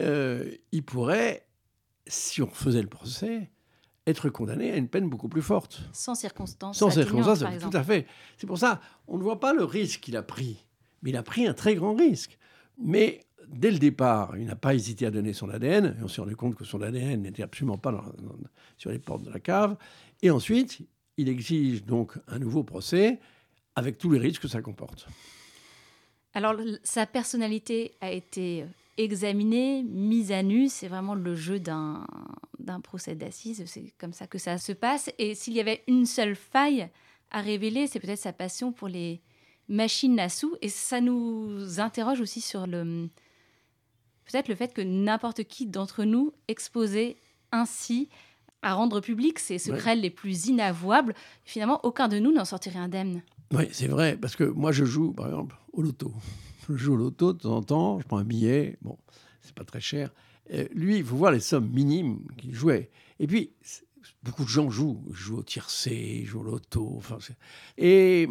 euh, 0.00 0.50
il 0.72 0.82
pourrait, 0.82 1.46
si 2.06 2.42
on 2.42 2.48
faisait 2.48 2.82
le 2.82 2.88
procès, 2.88 3.50
être 4.06 4.28
condamné 4.28 4.72
à 4.72 4.76
une 4.76 4.88
peine 4.88 5.08
beaucoup 5.08 5.28
plus 5.28 5.42
forte. 5.42 5.82
Sans 5.92 6.14
circonstances. 6.14 6.78
Sans 6.78 6.90
circonstances, 6.90 7.44
tout 7.60 7.76
à 7.76 7.82
fait. 7.82 8.06
C'est 8.38 8.46
pour 8.46 8.58
ça, 8.58 8.80
on 9.06 9.18
ne 9.18 9.22
voit 9.22 9.40
pas 9.40 9.52
le 9.52 9.64
risque 9.64 10.00
qu'il 10.00 10.16
a 10.16 10.22
pris, 10.22 10.66
mais 11.02 11.10
il 11.10 11.16
a 11.16 11.22
pris 11.22 11.46
un 11.46 11.54
très 11.54 11.74
grand 11.74 11.94
risque. 11.94 12.38
Mais 12.78 13.20
dès 13.46 13.70
le 13.70 13.78
départ, 13.78 14.36
il 14.36 14.46
n'a 14.46 14.56
pas 14.56 14.74
hésité 14.74 15.06
à 15.06 15.10
donner 15.10 15.32
son 15.32 15.50
ADN, 15.50 15.96
et 15.98 16.02
on 16.02 16.08
s'est 16.08 16.20
rendu 16.20 16.36
compte 16.36 16.54
que 16.54 16.64
son 16.64 16.82
ADN 16.82 17.22
n'était 17.22 17.42
absolument 17.42 17.78
pas 17.78 18.04
sur 18.78 18.90
les 18.90 18.98
portes 18.98 19.22
de 19.22 19.30
la 19.30 19.40
cave. 19.40 19.76
Et 20.22 20.30
ensuite, 20.30 20.80
il 21.16 21.28
exige 21.28 21.84
donc 21.84 22.14
un 22.28 22.38
nouveau 22.38 22.64
procès 22.64 23.20
avec 23.76 23.98
tous 23.98 24.10
les 24.10 24.18
risques 24.18 24.42
que 24.42 24.48
ça 24.48 24.62
comporte. 24.62 25.06
Alors, 26.32 26.54
sa 26.84 27.06
personnalité 27.06 27.96
a 28.00 28.10
été 28.12 28.64
examinée, 29.04 29.82
mise 29.82 30.32
à 30.32 30.42
nu. 30.42 30.68
C'est 30.68 30.88
vraiment 30.88 31.14
le 31.14 31.34
jeu 31.34 31.58
d'un 31.58 32.06
procès 32.82 33.14
d'assises. 33.14 33.62
C'est 33.66 33.92
comme 33.98 34.12
ça 34.12 34.26
que 34.26 34.38
ça 34.38 34.58
se 34.58 34.72
passe. 34.72 35.10
Et 35.18 35.34
s'il 35.34 35.54
y 35.54 35.60
avait 35.60 35.82
une 35.86 36.06
seule 36.06 36.36
faille 36.36 36.88
à 37.30 37.40
révéler, 37.40 37.86
c'est 37.86 38.00
peut-être 38.00 38.20
sa 38.20 38.32
passion 38.32 38.72
pour 38.72 38.88
les 38.88 39.20
machines 39.68 40.18
à 40.18 40.28
sous. 40.28 40.56
Et 40.62 40.68
ça 40.68 41.00
nous 41.00 41.80
interroge 41.80 42.20
aussi 42.20 42.40
sur 42.40 42.66
le, 42.66 43.08
peut-être 44.24 44.48
le 44.48 44.54
fait 44.54 44.72
que 44.72 44.82
n'importe 44.82 45.44
qui 45.44 45.66
d'entre 45.66 46.04
nous 46.04 46.32
exposé 46.48 47.16
ainsi 47.52 48.08
à 48.62 48.74
rendre 48.74 49.00
public 49.00 49.38
ses 49.38 49.58
secrets 49.58 49.96
les 49.96 50.10
plus 50.10 50.46
inavouables, 50.46 51.14
finalement, 51.44 51.80
aucun 51.82 52.08
de 52.08 52.18
nous 52.18 52.32
n'en 52.32 52.44
sortirait 52.44 52.78
indemne. 52.78 53.22
Oui, 53.52 53.64
c'est 53.72 53.88
vrai, 53.88 54.16
parce 54.16 54.36
que 54.36 54.44
moi, 54.44 54.70
je 54.70 54.84
joue, 54.84 55.12
par 55.12 55.26
exemple, 55.26 55.56
au 55.72 55.82
loto. 55.82 56.12
Je 56.76 56.84
joue 56.84 56.94
au 56.94 56.96
loto 56.96 57.32
de 57.32 57.38
temps 57.38 57.56
en 57.56 57.62
temps, 57.62 58.00
je 58.00 58.06
prends 58.06 58.18
un 58.18 58.24
billet, 58.24 58.78
bon, 58.82 58.98
c'est 59.40 59.54
pas 59.54 59.64
très 59.64 59.80
cher. 59.80 60.12
lui, 60.72 60.98
il 60.98 61.04
faut 61.04 61.16
voir 61.16 61.32
les 61.32 61.40
sommes 61.40 61.68
minimes 61.70 62.26
qu'il 62.36 62.54
jouait. 62.54 62.90
Et 63.18 63.26
puis, 63.26 63.52
beaucoup 64.22 64.44
de 64.44 64.48
gens 64.48 64.70
jouent, 64.70 65.04
jouent 65.10 65.38
au 65.38 65.42
tiercé, 65.42 66.24
jouent 66.24 66.40
au 66.40 66.44
loto, 66.44 66.94
enfin, 66.96 67.18
et 67.78 68.28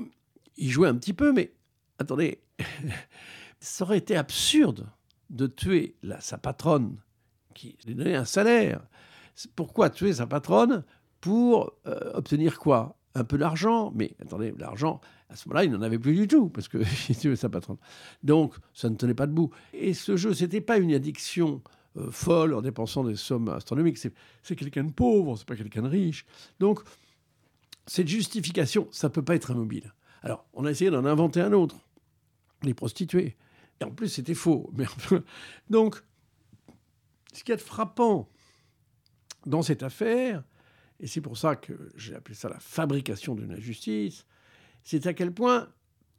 il 0.57 0.69
jouait 0.69 0.87
un 0.87 0.95
petit 0.95 1.13
peu, 1.13 1.31
mais 1.31 1.53
attendez, 1.97 2.41
ça 3.59 3.85
aurait 3.85 3.97
été 3.97 4.15
absurde 4.15 4.87
de 5.29 5.47
tuer 5.47 5.95
sa 6.19 6.37
patronne, 6.37 6.97
qui 7.53 7.77
lui 7.85 7.95
donnait 7.95 8.15
un 8.15 8.25
salaire. 8.25 8.81
Pourquoi 9.55 9.89
tuer 9.89 10.13
sa 10.13 10.27
patronne 10.27 10.83
Pour 11.21 11.73
euh, 11.87 12.11
obtenir 12.13 12.59
quoi? 12.59 12.98
Un 13.15 13.23
peu 13.23 13.37
d'argent, 13.37 13.91
mais 13.95 14.15
attendez, 14.21 14.53
l'argent, 14.57 15.01
à 15.29 15.35
ce 15.35 15.47
moment-là, 15.47 15.65
il 15.65 15.71
n'en 15.71 15.81
avait 15.81 15.99
plus 15.99 16.15
du 16.15 16.27
tout, 16.27 16.49
parce 16.49 16.67
que 16.67 16.83
sa 17.35 17.49
patronne. 17.49 17.77
Donc, 18.23 18.55
ça 18.73 18.89
ne 18.89 18.95
tenait 18.95 19.13
pas 19.13 19.27
debout. 19.27 19.51
Et 19.73 19.93
ce 19.93 20.15
jeu, 20.15 20.33
c'était 20.33 20.61
pas 20.61 20.77
une 20.77 20.93
addiction 20.93 21.61
euh, 21.97 22.11
folle 22.11 22.53
en 22.53 22.61
dépensant 22.61 23.03
des 23.03 23.15
sommes 23.15 23.49
astronomiques. 23.49 23.97
C'est 23.97 24.55
quelqu'un 24.55 24.83
de 24.83 24.91
pauvre, 24.91 25.37
c'est 25.37 25.47
pas 25.47 25.55
quelqu'un 25.55 25.81
de 25.81 25.89
riche. 25.89 26.25
Donc, 26.59 26.81
cette 27.87 28.07
justification, 28.07 28.87
ça 28.91 29.09
peut 29.09 29.23
pas 29.23 29.35
être 29.35 29.51
immobile. 29.51 29.93
Alors, 30.21 30.45
on 30.53 30.65
a 30.65 30.71
essayé 30.71 30.91
d'en 30.91 31.05
inventer 31.05 31.41
un 31.41 31.53
autre, 31.53 31.77
les 32.61 32.73
prostituées. 32.73 33.37
Et 33.81 33.83
en 33.83 33.91
plus, 33.91 34.09
c'était 34.09 34.35
faux. 34.35 34.69
Mais 34.77 34.85
donc, 35.69 36.01
ce 37.33 37.43
qui 37.43 37.51
est 37.51 37.57
frappant 37.57 38.29
dans 39.45 39.61
cette 39.61 39.83
affaire, 39.83 40.43
et 40.99 41.07
c'est 41.07 41.21
pour 41.21 41.37
ça 41.37 41.55
que 41.55 41.73
j'ai 41.95 42.15
appelé 42.15 42.35
ça 42.35 42.49
la 42.49 42.59
fabrication 42.59 43.35
de 43.35 43.43
l'injustice, 43.43 44.25
c'est 44.83 45.07
à 45.07 45.13
quel 45.13 45.33
point 45.33 45.69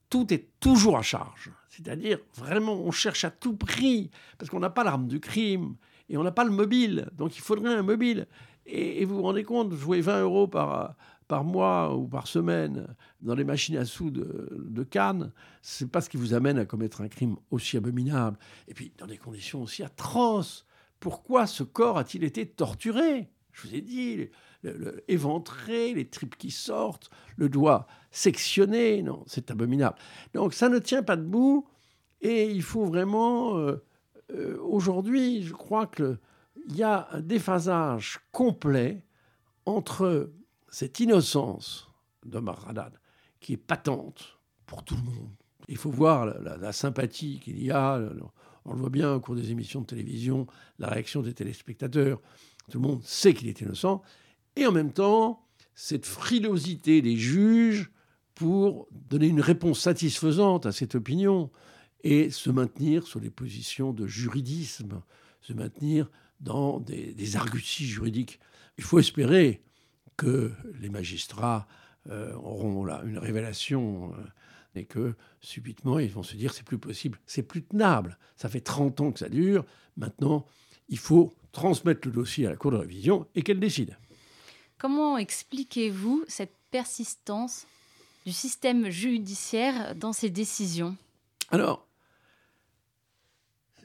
tout 0.08 0.32
est 0.32 0.48
toujours 0.58 0.98
à 0.98 1.02
charge. 1.02 1.52
C'est-à-dire, 1.68 2.18
vraiment, 2.34 2.74
on 2.74 2.90
cherche 2.90 3.24
à 3.24 3.30
tout 3.30 3.56
prix, 3.56 4.10
parce 4.38 4.50
qu'on 4.50 4.60
n'a 4.60 4.70
pas 4.70 4.84
l'arme 4.84 5.06
du 5.06 5.20
crime, 5.20 5.76
et 6.08 6.16
on 6.16 6.24
n'a 6.24 6.32
pas 6.32 6.44
le 6.44 6.50
mobile, 6.50 7.08
donc 7.16 7.36
il 7.36 7.40
faudrait 7.40 7.74
un 7.74 7.82
mobile. 7.82 8.26
Et, 8.66 9.04
vous 9.04 9.16
vous 9.16 9.22
rendez 9.22 9.44
compte, 9.44 9.72
jouer 9.74 10.00
20 10.00 10.22
euros 10.22 10.48
par, 10.48 10.96
par 11.28 11.44
mois 11.44 11.94
ou 11.96 12.08
par 12.08 12.26
semaine 12.26 12.94
dans 13.20 13.34
les 13.34 13.44
machines 13.44 13.76
à 13.76 13.84
sous 13.84 14.10
de, 14.10 14.66
de 14.68 14.82
Cannes, 14.82 15.32
c'est 15.62 15.90
pas 15.90 16.00
ce 16.00 16.10
qui 16.10 16.16
vous 16.16 16.34
amène 16.34 16.58
à 16.58 16.64
commettre 16.64 17.00
un 17.00 17.08
crime 17.08 17.36
aussi 17.50 17.76
abominable. 17.76 18.38
Et 18.66 18.74
puis, 18.74 18.92
dans 18.98 19.06
des 19.06 19.18
conditions 19.18 19.62
aussi 19.62 19.82
atroces. 19.82 20.66
Pourquoi 20.98 21.46
ce 21.46 21.62
corps 21.62 21.96
a-t-il 21.96 22.24
été 22.24 22.46
torturé? 22.46 23.30
Je 23.52 23.68
vous 23.68 23.74
ai 23.74 23.80
dit, 23.80 24.28
le, 24.62 25.04
les 25.08 26.08
tripes 26.08 26.36
qui 26.36 26.50
sortent, 26.50 27.10
le 27.36 27.48
doigt 27.48 27.86
sectionné. 28.10 29.02
Non, 29.02 29.24
c'est 29.26 29.50
abominable. 29.50 29.96
Donc 30.34 30.54
ça 30.54 30.68
ne 30.68 30.78
tient 30.78 31.02
pas 31.02 31.16
debout 31.16 31.66
et 32.20 32.50
il 32.50 32.62
faut 32.62 32.84
vraiment... 32.84 33.56
Euh, 33.58 33.84
euh, 34.32 34.58
aujourd'hui, 34.62 35.42
je 35.42 35.52
crois 35.52 35.86
qu'il 35.86 36.18
y 36.68 36.82
a 36.82 37.08
un 37.10 37.20
déphasage 37.20 38.20
complet 38.32 39.02
entre 39.66 40.32
cette 40.68 41.00
innocence 41.00 41.88
d'Omar 42.24 42.68
Haddad, 42.68 42.98
qui 43.40 43.54
est 43.54 43.56
patente 43.56 44.38
pour 44.66 44.84
tout 44.84 44.94
le 44.94 45.02
monde. 45.02 45.30
Il 45.68 45.76
faut 45.76 45.90
voir 45.90 46.26
la, 46.26 46.72
sympathie 46.72 47.40
qu'il 47.40 47.62
y 47.62 47.70
a. 47.70 48.00
On 48.64 48.72
le 48.72 48.80
voit 48.80 48.90
bien 48.90 49.14
au 49.14 49.20
cours 49.20 49.36
des 49.36 49.50
émissions 49.50 49.80
de 49.80 49.86
télévision, 49.86 50.46
la 50.78 50.88
réaction 50.88 51.22
des 51.22 51.34
téléspectateurs. 51.34 52.20
Tout 52.70 52.80
le 52.80 52.88
monde 52.88 53.02
sait 53.04 53.34
qu'il 53.34 53.48
est 53.48 53.60
innocent. 53.60 54.02
Et 54.56 54.66
en 54.66 54.72
même 54.72 54.92
temps, 54.92 55.44
cette 55.74 56.06
frilosité 56.06 57.02
des 57.02 57.16
juges 57.16 57.90
pour 58.34 58.88
donner 58.92 59.26
une 59.26 59.40
réponse 59.40 59.80
satisfaisante 59.80 60.66
à 60.66 60.72
cette 60.72 60.94
opinion 60.94 61.50
et 62.02 62.30
se 62.30 62.50
maintenir 62.50 63.06
sur 63.06 63.20
des 63.20 63.30
positions 63.30 63.92
de 63.92 64.06
juridisme, 64.06 65.02
se 65.42 65.52
maintenir 65.52 66.10
dans 66.40 66.80
des, 66.80 67.12
des 67.12 67.36
arguties 67.36 67.84
juridiques. 67.84 68.40
Il 68.78 68.84
faut 68.84 68.98
espérer 68.98 69.62
que 70.16 70.52
les 70.80 70.88
magistrats 70.88 71.66
euh, 72.08 72.32
auront 72.34 72.84
là 72.84 73.02
une 73.04 73.18
révélation 73.18 74.12
euh, 74.14 74.22
et 74.74 74.86
que 74.86 75.14
subitement 75.40 75.98
ils 75.98 76.10
vont 76.10 76.22
se 76.22 76.36
dire 76.36 76.54
c'est 76.54 76.64
plus 76.64 76.78
possible, 76.78 77.18
c'est 77.26 77.42
plus 77.42 77.62
tenable. 77.62 78.18
Ça 78.36 78.48
fait 78.48 78.60
30 78.60 79.00
ans 79.00 79.12
que 79.12 79.18
ça 79.18 79.28
dure. 79.28 79.64
Maintenant, 79.96 80.46
il 80.88 80.98
faut 80.98 81.34
transmettre 81.52 82.06
le 82.06 82.12
dossier 82.12 82.46
à 82.46 82.50
la 82.50 82.56
Cour 82.56 82.72
de 82.72 82.76
révision 82.76 83.26
et 83.34 83.42
qu'elle 83.42 83.60
décide. 83.60 83.96
Comment 84.78 85.18
expliquez-vous 85.18 86.24
cette 86.28 86.54
persistance 86.70 87.66
du 88.24 88.32
système 88.32 88.90
judiciaire 88.90 89.94
dans 89.94 90.12
ses 90.12 90.30
décisions? 90.30 90.96
Alors, 91.50 91.86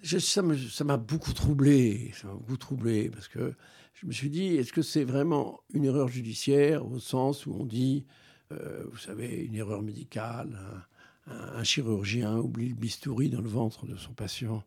ça 0.03 0.83
m'a 0.83 0.97
beaucoup 0.97 1.33
troublé, 1.33 2.13
ça 2.15 2.27
m'a 2.27 2.33
beaucoup 2.33 2.57
troublé 2.57 3.09
parce 3.09 3.27
que 3.27 3.53
je 3.93 4.05
me 4.05 4.11
suis 4.11 4.29
dit, 4.29 4.55
est-ce 4.55 4.73
que 4.73 4.81
c'est 4.81 5.03
vraiment 5.03 5.61
une 5.73 5.85
erreur 5.85 6.07
judiciaire 6.07 6.85
au 6.85 6.99
sens 6.99 7.45
où 7.45 7.55
on 7.59 7.65
dit, 7.65 8.05
euh, 8.51 8.83
vous 8.91 8.97
savez, 8.97 9.43
une 9.43 9.55
erreur 9.55 9.81
médicale, 9.81 10.59
un, 11.27 11.59
un, 11.59 11.63
chirurgien 11.63 12.37
oublie 12.37 12.69
le 12.69 12.75
bistouri 12.75 13.29
dans 13.29 13.41
le 13.41 13.49
ventre 13.49 13.85
de 13.87 13.95
son 13.95 14.13
patient, 14.13 14.63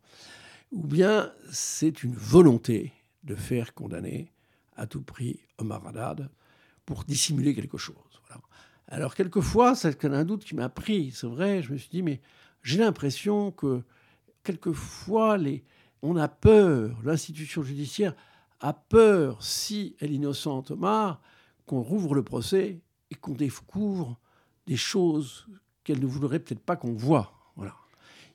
ou 0.72 0.86
bien 0.86 1.32
c'est 1.50 2.02
une 2.02 2.14
volonté 2.14 2.92
de 3.24 3.34
faire 3.34 3.74
condamner 3.74 4.32
à 4.76 4.86
tout 4.86 5.02
prix 5.02 5.40
Omar 5.58 5.86
Haddad 5.86 6.30
pour 6.86 7.04
dissimuler 7.04 7.54
quelque 7.54 7.78
chose. 7.78 7.96
Alors 8.90 9.14
quelquefois, 9.14 9.74
c'est 9.74 10.02
un 10.06 10.24
doute 10.24 10.44
qui 10.44 10.54
m'a 10.54 10.70
pris, 10.70 11.10
c'est 11.10 11.26
vrai, 11.26 11.62
je 11.62 11.72
me 11.72 11.76
suis 11.76 11.90
dit, 11.90 12.02
mais 12.02 12.22
j'ai 12.62 12.78
l'impression 12.78 13.50
que 13.50 13.82
quelquefois, 14.42 15.36
les, 15.36 15.62
on 16.00 16.16
a 16.16 16.26
peur, 16.26 16.96
l'institution 17.04 17.62
judiciaire 17.62 18.14
a 18.60 18.72
peur, 18.72 19.42
si 19.42 19.94
elle 20.00 20.12
innocente 20.12 20.70
Omar, 20.70 21.20
qu'on 21.66 21.82
rouvre 21.82 22.14
le 22.14 22.22
procès 22.22 22.80
et 23.10 23.14
qu'on 23.14 23.34
découvre 23.34 24.18
des 24.66 24.76
choses 24.76 25.46
qu'elle 25.84 26.00
ne 26.00 26.06
voudrait 26.06 26.38
peut-être 26.38 26.64
pas 26.64 26.76
qu'on 26.76 26.94
voit. 26.94 27.37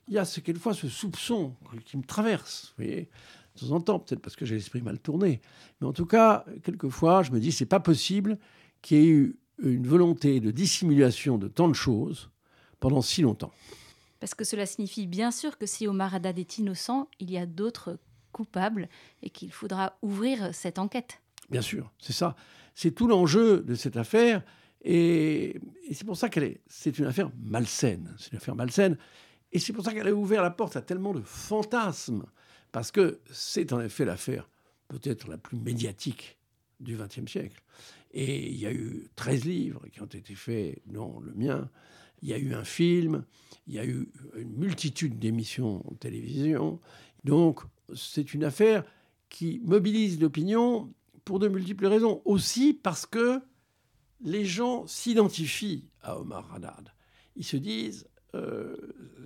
Il 0.08 0.14
y 0.14 0.18
a 0.18 0.24
quelquefois 0.24 0.74
ce 0.74 0.88
soupçon 0.88 1.54
qui 1.84 1.96
me 1.96 2.04
traverse, 2.04 2.74
vous 2.76 2.84
voyez 2.84 3.08
de 3.54 3.60
temps 3.60 3.74
en 3.74 3.80
temps, 3.80 3.98
peut-être 4.00 4.20
parce 4.20 4.36
que 4.36 4.44
j'ai 4.44 4.56
l'esprit 4.56 4.82
mal 4.82 4.98
tourné. 4.98 5.40
Mais 5.80 5.86
en 5.86 5.92
tout 5.92 6.06
cas, 6.06 6.44
quelquefois, 6.62 7.22
je 7.22 7.30
me 7.30 7.38
dis, 7.38 7.52
c'est 7.52 7.66
pas 7.66 7.80
possible 7.80 8.38
qu'il 8.82 8.98
y 8.98 9.00
ait 9.00 9.08
eu 9.08 9.38
une 9.62 9.86
volonté 9.86 10.40
de 10.40 10.50
dissimulation 10.50 11.38
de 11.38 11.48
tant 11.48 11.68
de 11.68 11.74
choses 11.74 12.30
pendant 12.80 13.00
si 13.00 13.22
longtemps. 13.22 13.52
Parce 14.18 14.34
que 14.34 14.44
cela 14.44 14.66
signifie 14.66 15.06
bien 15.06 15.30
sûr 15.30 15.58
que 15.58 15.66
si 15.66 15.86
Omar 15.86 16.14
Haddad 16.14 16.38
est 16.38 16.58
innocent, 16.58 17.08
il 17.20 17.30
y 17.30 17.38
a 17.38 17.46
d'autres 17.46 17.98
coupables 18.32 18.88
et 19.22 19.30
qu'il 19.30 19.52
faudra 19.52 19.96
ouvrir 20.02 20.54
cette 20.54 20.78
enquête. 20.78 21.20
Bien 21.50 21.62
sûr, 21.62 21.92
c'est 21.98 22.12
ça. 22.12 22.34
C'est 22.74 22.90
tout 22.90 23.06
l'enjeu 23.06 23.60
de 23.60 23.74
cette 23.74 23.96
affaire. 23.96 24.42
Et, 24.82 25.60
et 25.88 25.94
c'est 25.94 26.04
pour 26.04 26.16
ça 26.16 26.28
qu'elle 26.28 26.44
est. 26.44 26.60
C'est 26.66 26.98
une 26.98 27.06
affaire 27.06 27.30
malsaine. 27.42 28.14
C'est 28.18 28.32
une 28.32 28.38
affaire 28.38 28.56
malsaine. 28.56 28.98
Et 29.54 29.60
c'est 29.60 29.72
pour 29.72 29.84
ça 29.84 29.94
qu'elle 29.94 30.08
a 30.08 30.12
ouvert 30.12 30.42
la 30.42 30.50
porte 30.50 30.76
à 30.76 30.82
tellement 30.82 31.14
de 31.14 31.22
fantasmes. 31.22 32.24
Parce 32.72 32.90
que 32.90 33.20
c'est 33.30 33.72
en 33.72 33.80
effet 33.80 34.04
l'affaire 34.04 34.50
peut-être 34.88 35.28
la 35.28 35.38
plus 35.38 35.56
médiatique 35.56 36.38
du 36.80 36.96
XXe 36.96 37.30
siècle. 37.30 37.62
Et 38.10 38.50
il 38.50 38.56
y 38.56 38.66
a 38.66 38.72
eu 38.72 39.08
13 39.14 39.44
livres 39.44 39.86
qui 39.92 40.00
ont 40.02 40.06
été 40.06 40.34
faits, 40.34 40.82
dont 40.86 41.20
le 41.20 41.32
mien. 41.34 41.70
Il 42.20 42.28
y 42.28 42.32
a 42.32 42.38
eu 42.38 42.52
un 42.52 42.64
film, 42.64 43.24
il 43.68 43.74
y 43.74 43.78
a 43.78 43.86
eu 43.86 44.08
une 44.36 44.56
multitude 44.56 45.20
d'émissions 45.20 45.84
de 45.88 45.96
télévision. 45.96 46.80
Donc, 47.22 47.60
c'est 47.94 48.34
une 48.34 48.44
affaire 48.44 48.84
qui 49.28 49.60
mobilise 49.64 50.20
l'opinion 50.20 50.92
pour 51.24 51.38
de 51.38 51.46
multiples 51.46 51.86
raisons. 51.86 52.22
Aussi 52.24 52.74
parce 52.74 53.06
que 53.06 53.40
les 54.20 54.44
gens 54.44 54.86
s'identifient 54.88 55.88
à 56.02 56.18
Omar 56.18 56.52
Haddad. 56.54 56.90
Ils 57.36 57.44
se 57.44 57.56
disent, 57.56 58.08
euh, 58.34 58.76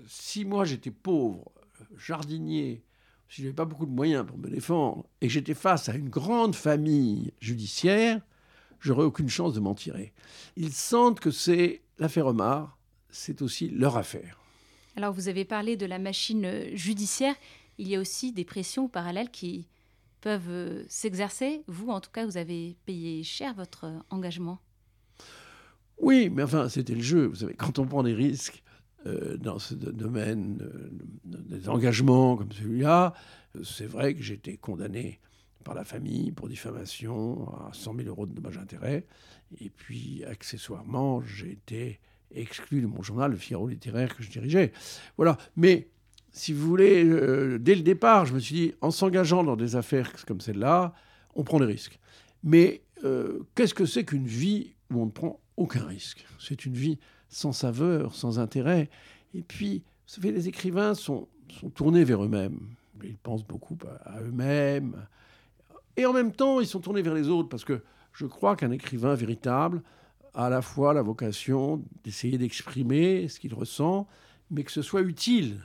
si 0.07 0.44
moi 0.44 0.64
j'étais 0.64 0.90
pauvre, 0.90 1.51
jardinier, 1.97 2.83
si 3.29 3.42
je 3.42 3.47
n'avais 3.47 3.55
pas 3.55 3.64
beaucoup 3.64 3.87
de 3.87 3.90
moyens 3.90 4.27
pour 4.27 4.38
me 4.38 4.49
défendre 4.49 5.07
et 5.21 5.27
que 5.27 5.33
j'étais 5.33 5.55
face 5.55 5.88
à 5.88 5.94
une 5.94 6.09
grande 6.09 6.55
famille 6.55 7.33
judiciaire, 7.40 8.21
j'aurais 8.81 9.05
aucune 9.05 9.29
chance 9.29 9.55
de 9.55 9.61
m'en 9.61 9.75
tirer. 9.75 10.12
Ils 10.57 10.73
sentent 10.73 11.21
que 11.21 11.31
c'est 11.31 11.83
l'affaire 11.99 12.27
Omar, 12.27 12.79
c'est 13.11 13.42
aussi 13.42 13.68
leur 13.68 13.97
affaire. 13.97 14.40
Alors 14.97 15.12
vous 15.12 15.29
avez 15.29 15.44
parlé 15.44 15.77
de 15.77 15.87
la 15.87 15.99
machine 15.99 16.75
judiciaire, 16.75 17.35
il 17.79 17.88
y 17.88 17.97
a 17.97 18.01
aussi 18.01 18.33
des 18.33 18.44
pressions 18.44 18.88
parallèles 18.88 19.31
qui 19.31 19.66
peuvent 20.21 20.49
euh, 20.49 20.85
s'exercer. 20.88 21.62
Vous, 21.68 21.90
en 21.90 22.01
tout 22.01 22.11
cas, 22.11 22.27
vous 22.27 22.37
avez 22.37 22.77
payé 22.87 23.23
cher 23.23 23.55
votre 23.55 23.87
engagement. 24.11 24.59
Oui, 25.99 26.29
mais 26.29 26.42
enfin, 26.42 26.68
c'était 26.68 26.94
le 26.94 27.03
jeu. 27.03 27.27
Vous 27.27 27.37
savez, 27.37 27.55
quand 27.55 27.79
on 27.79 27.87
prend 27.87 28.03
des 28.03 28.14
risques, 28.14 28.62
dans 29.05 29.59
ce 29.59 29.75
domaine 29.75 30.59
des 31.25 31.69
engagements 31.69 32.37
comme 32.37 32.53
celui-là, 32.53 33.15
c'est 33.63 33.87
vrai 33.87 34.15
que 34.15 34.23
j'ai 34.23 34.35
été 34.35 34.57
condamné 34.57 35.21
par 35.65 35.75
la 35.75 35.85
famille 35.85 36.33
pour 36.33 36.49
diffamation 36.49 37.49
à 37.59 37.71
100 37.73 37.97
000 37.97 38.09
euros 38.09 38.27
de 38.27 38.33
dommages 38.33 38.59
intérêts. 38.59 39.05
Et 39.61 39.71
puis, 39.71 40.25
accessoirement, 40.25 41.21
j'ai 41.23 41.53
été 41.53 42.01
exclu 42.35 42.81
de 42.81 42.87
mon 42.87 43.03
journal, 43.03 43.33
le 43.33 43.37
Figaro 43.37 43.69
littéraire 43.69 44.17
que 44.17 44.23
je 44.23 44.31
dirigeais. 44.31 44.73
Voilà. 45.17 45.37
Mais, 45.57 45.89
si 46.33 46.53
vous 46.53 46.67
voulez, 46.67 47.05
euh, 47.05 47.59
dès 47.59 47.75
le 47.75 47.83
départ, 47.83 48.27
je 48.27 48.35
me 48.35 48.39
suis 48.39 48.55
dit, 48.55 48.75
en 48.81 48.91
s'engageant 48.91 49.45
dans 49.45 49.57
des 49.57 49.77
affaires 49.77 50.13
comme 50.27 50.41
celle-là, 50.41 50.95
on 51.35 51.45
prend 51.45 51.59
des 51.59 51.67
risques. 51.67 51.99
Mais 52.43 52.83
euh, 53.05 53.41
qu'est-ce 53.55 53.75
que 53.75 53.87
c'est 53.87 54.05
qu'une 54.05 54.27
vie 54.27 54.75
où 54.91 55.03
on 55.03 55.07
ne 55.07 55.11
prend 55.11 55.41
aucun 55.57 55.85
risque? 55.85 56.27
C'est 56.39 56.65
une 56.65 56.75
vie 56.75 56.99
sans 57.29 57.53
saveur, 57.53 58.14
sans 58.14 58.38
intérêt. 58.38 58.88
Et 59.35 59.43
puis, 59.43 59.79
vous 59.79 60.14
savez, 60.14 60.33
les 60.33 60.49
écrivains 60.49 60.95
sont, 60.95 61.29
sont 61.61 61.71
tournés 61.71 62.05
vers 62.05 62.25
eux-mêmes. 62.25 62.61
Ils 63.03 63.17
pensent 63.17 63.47
beaucoup 63.47 63.79
à 64.05 64.21
eux-mêmes. 64.21 65.07
Et 65.97 66.07
en 66.07 66.12
même 66.12 66.33
temps, 66.33 66.61
ils 66.61 66.67
sont 66.67 66.81
tournés 66.81 67.03
vers 67.03 67.14
les 67.14 67.29
autres 67.29 67.49
parce 67.49 67.64
que 67.64 67.83
je 68.12 68.27
crois 68.27 68.57
qu'un 68.57 68.71
écrivain 68.71 69.14
véritable 69.14 69.83
a 70.35 70.47
à 70.47 70.51
la 70.51 70.62
fois 70.62 70.95
la 70.95 71.03
vocation 71.03 71.83
d'essayer 72.05 72.38
d'exprimer 72.38 73.29
ce 73.29 73.41
qu'il 73.41 73.55
ressent, 73.55 74.07
mais 74.51 74.64
que 74.64 74.73
ce 74.73 74.83
soit 74.83 75.03
utile 75.03 75.61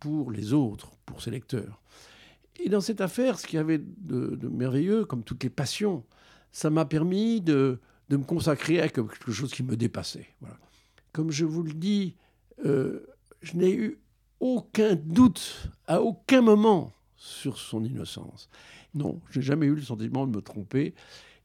pour 0.00 0.30
les 0.30 0.52
autres, 0.52 0.90
pour 1.06 1.22
ses 1.22 1.30
lecteurs. 1.30 1.80
Et 2.62 2.68
dans 2.68 2.80
cette 2.80 3.00
affaire, 3.00 3.38
ce 3.38 3.46
qu'il 3.46 3.56
y 3.56 3.60
avait 3.60 3.78
de, 3.78 4.48
merveilleux, 4.48 5.04
comme 5.04 5.22
toutes 5.22 5.42
les 5.42 5.50
passions, 5.50 6.04
ça 6.52 6.70
m'a 6.70 6.84
permis 6.84 7.40
de, 7.40 7.80
me 8.10 8.18
consacrer 8.18 8.80
à 8.80 8.88
quelque 8.88 9.32
chose 9.32 9.52
qui 9.52 9.62
me 9.62 9.76
dépassait. 9.76 10.28
Comme 11.14 11.30
je 11.30 11.44
vous 11.44 11.62
le 11.62 11.72
dis, 11.72 12.16
euh, 12.66 13.06
je 13.40 13.56
n'ai 13.56 13.72
eu 13.72 13.98
aucun 14.40 14.96
doute 14.96 15.70
à 15.86 16.02
aucun 16.02 16.42
moment 16.42 16.92
sur 17.16 17.56
son 17.56 17.84
innocence. 17.84 18.50
Non, 18.94 19.20
je 19.30 19.38
n'ai 19.38 19.44
jamais 19.44 19.66
eu 19.66 19.76
le 19.76 19.82
sentiment 19.82 20.26
de 20.26 20.36
me 20.36 20.42
tromper. 20.42 20.92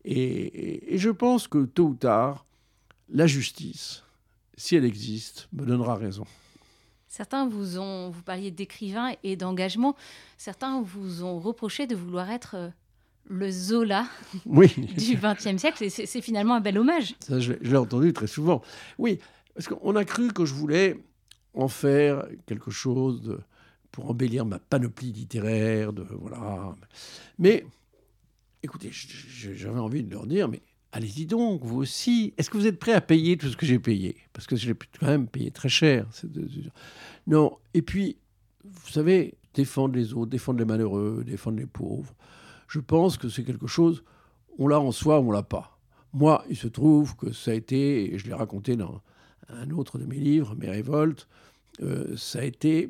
Et, 0.04 0.98
je 0.98 1.12
pense 1.12 1.48
que 1.48 1.66
tôt 1.66 1.90
ou 1.90 1.94
tard, 1.94 2.48
la 3.10 3.28
justice, 3.28 4.04
si 4.58 4.76
elle 4.76 4.86
existe, 4.86 5.48
me 5.54 5.66
donnera 5.66 5.96
raison. 5.96 6.26
Certains 7.08 7.48
vous 7.48 7.78
ont, 7.78 8.10
vous 8.10 8.24
parliez 8.24 8.50
d'écrivain 8.50 9.12
et 9.24 9.36
d'engagement, 9.36 9.96
certains 10.38 10.82
vous 10.82 11.24
ont 11.24 11.40
reproché 11.40 11.86
de 11.86 11.96
vouloir 11.96 12.32
être 12.32 12.56
euh, 12.56 12.70
le 13.26 13.52
Zola 13.52 14.08
oui. 14.48 14.74
du 14.98 15.16
XXe 15.16 15.58
siècle. 15.58 15.84
Et 15.84 15.90
c'est 15.90 16.22
finalement 16.22 16.56
un 16.56 16.60
bel 16.60 16.80
hommage. 16.80 17.16
Ça, 17.20 17.40
je, 17.40 17.54
l'ai 17.54 17.78
entendu 17.78 18.14
très 18.14 18.28
souvent. 18.28 18.64
Oui, 18.98 19.20
parce 19.54 19.68
qu'on 19.68 19.96
a 19.96 20.06
cru 20.06 20.32
que 20.32 20.46
je 20.46 20.54
voulais 20.54 20.98
en 21.54 21.68
faire 21.68 22.26
quelque 22.46 22.72
chose 22.72 23.40
pour 23.92 24.10
embellir 24.10 24.46
ma 24.46 24.60
panoplie 24.60 25.12
littéraire. 25.12 25.94
De, 25.94 26.04
voilà. 26.04 26.76
Mais 27.38 27.66
écoutez, 28.64 28.90
j'avais 28.92 29.80
envie 29.80 30.04
de 30.04 30.12
leur 30.12 30.26
dire, 30.26 30.48
mais 30.48 30.62
allez-y 30.92 31.26
donc, 31.26 31.64
vous 31.64 31.78
aussi. 31.78 32.34
Est-ce 32.38 32.50
que 32.50 32.58
vous 32.58 32.68
êtes 32.68 32.80
prêts 32.80 32.94
à 32.94 33.02
payer 33.02 33.38
tout 33.38 33.48
ce 33.48 33.58
que 33.58 33.66
j'ai 33.66 33.80
payé? 33.80 34.16
Parce 34.34 34.48
que 34.48 34.56
j'ai 34.56 34.74
quand 35.00 35.08
même 35.08 35.28
payé 35.28 35.52
très 35.52 35.70
cher. 35.70 36.08
Non, 37.28 37.58
et 37.74 37.82
puis, 37.82 38.18
vous 38.64 38.90
savez, 38.90 39.36
défendre 39.54 39.96
les 39.96 40.14
autres, 40.14 40.30
défendre 40.30 40.60
les 40.60 40.66
malheureux, 40.66 41.24
défendre 41.26 41.58
les 41.58 41.66
pauvres, 41.66 42.14
je 42.68 42.80
pense 42.80 43.18
que 43.18 43.30
c'est 43.30 43.44
quelque 43.44 43.68
chose, 43.68 44.04
on 44.58 44.68
l'a 44.68 44.80
en 44.80 44.92
soi 44.92 45.20
on 45.20 45.32
l'a 45.32 45.44
pas. 45.44 45.80
Moi, 46.14 46.44
il 46.50 46.56
se 46.56 46.68
trouve 46.68 47.16
que 47.16 47.32
ça 47.32 47.52
a 47.52 47.54
été, 47.54 48.14
et 48.14 48.18
je 48.18 48.28
l'ai 48.28 48.34
raconté 48.34 48.76
dans 48.76 49.02
un 49.50 49.72
autre 49.72 49.98
de 49.98 50.06
mes 50.06 50.18
livres, 50.18 50.56
Mes 50.56 50.70
révoltes, 50.70 51.28
euh, 51.82 52.16
ça 52.16 52.40
a 52.40 52.44
été 52.44 52.90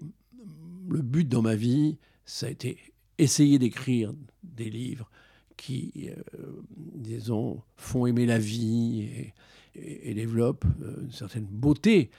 le 0.89 1.01
but 1.01 1.27
dans 1.27 1.41
ma 1.41 1.55
vie, 1.55 1.97
ça 2.25 2.47
a 2.47 2.49
été 2.49 2.77
essayer 3.17 3.59
d'écrire 3.59 4.13
des 4.43 4.69
livres 4.69 5.09
qui, 5.57 6.09
euh, 6.09 6.61
disons, 6.75 7.61
font 7.75 8.05
aimer 8.05 8.25
la 8.25 8.39
vie 8.39 9.33
et, 9.75 10.13
développent 10.13 10.65
euh, 10.81 11.01
une 11.03 11.11
certaine 11.11 11.45
beauté. 11.45 12.09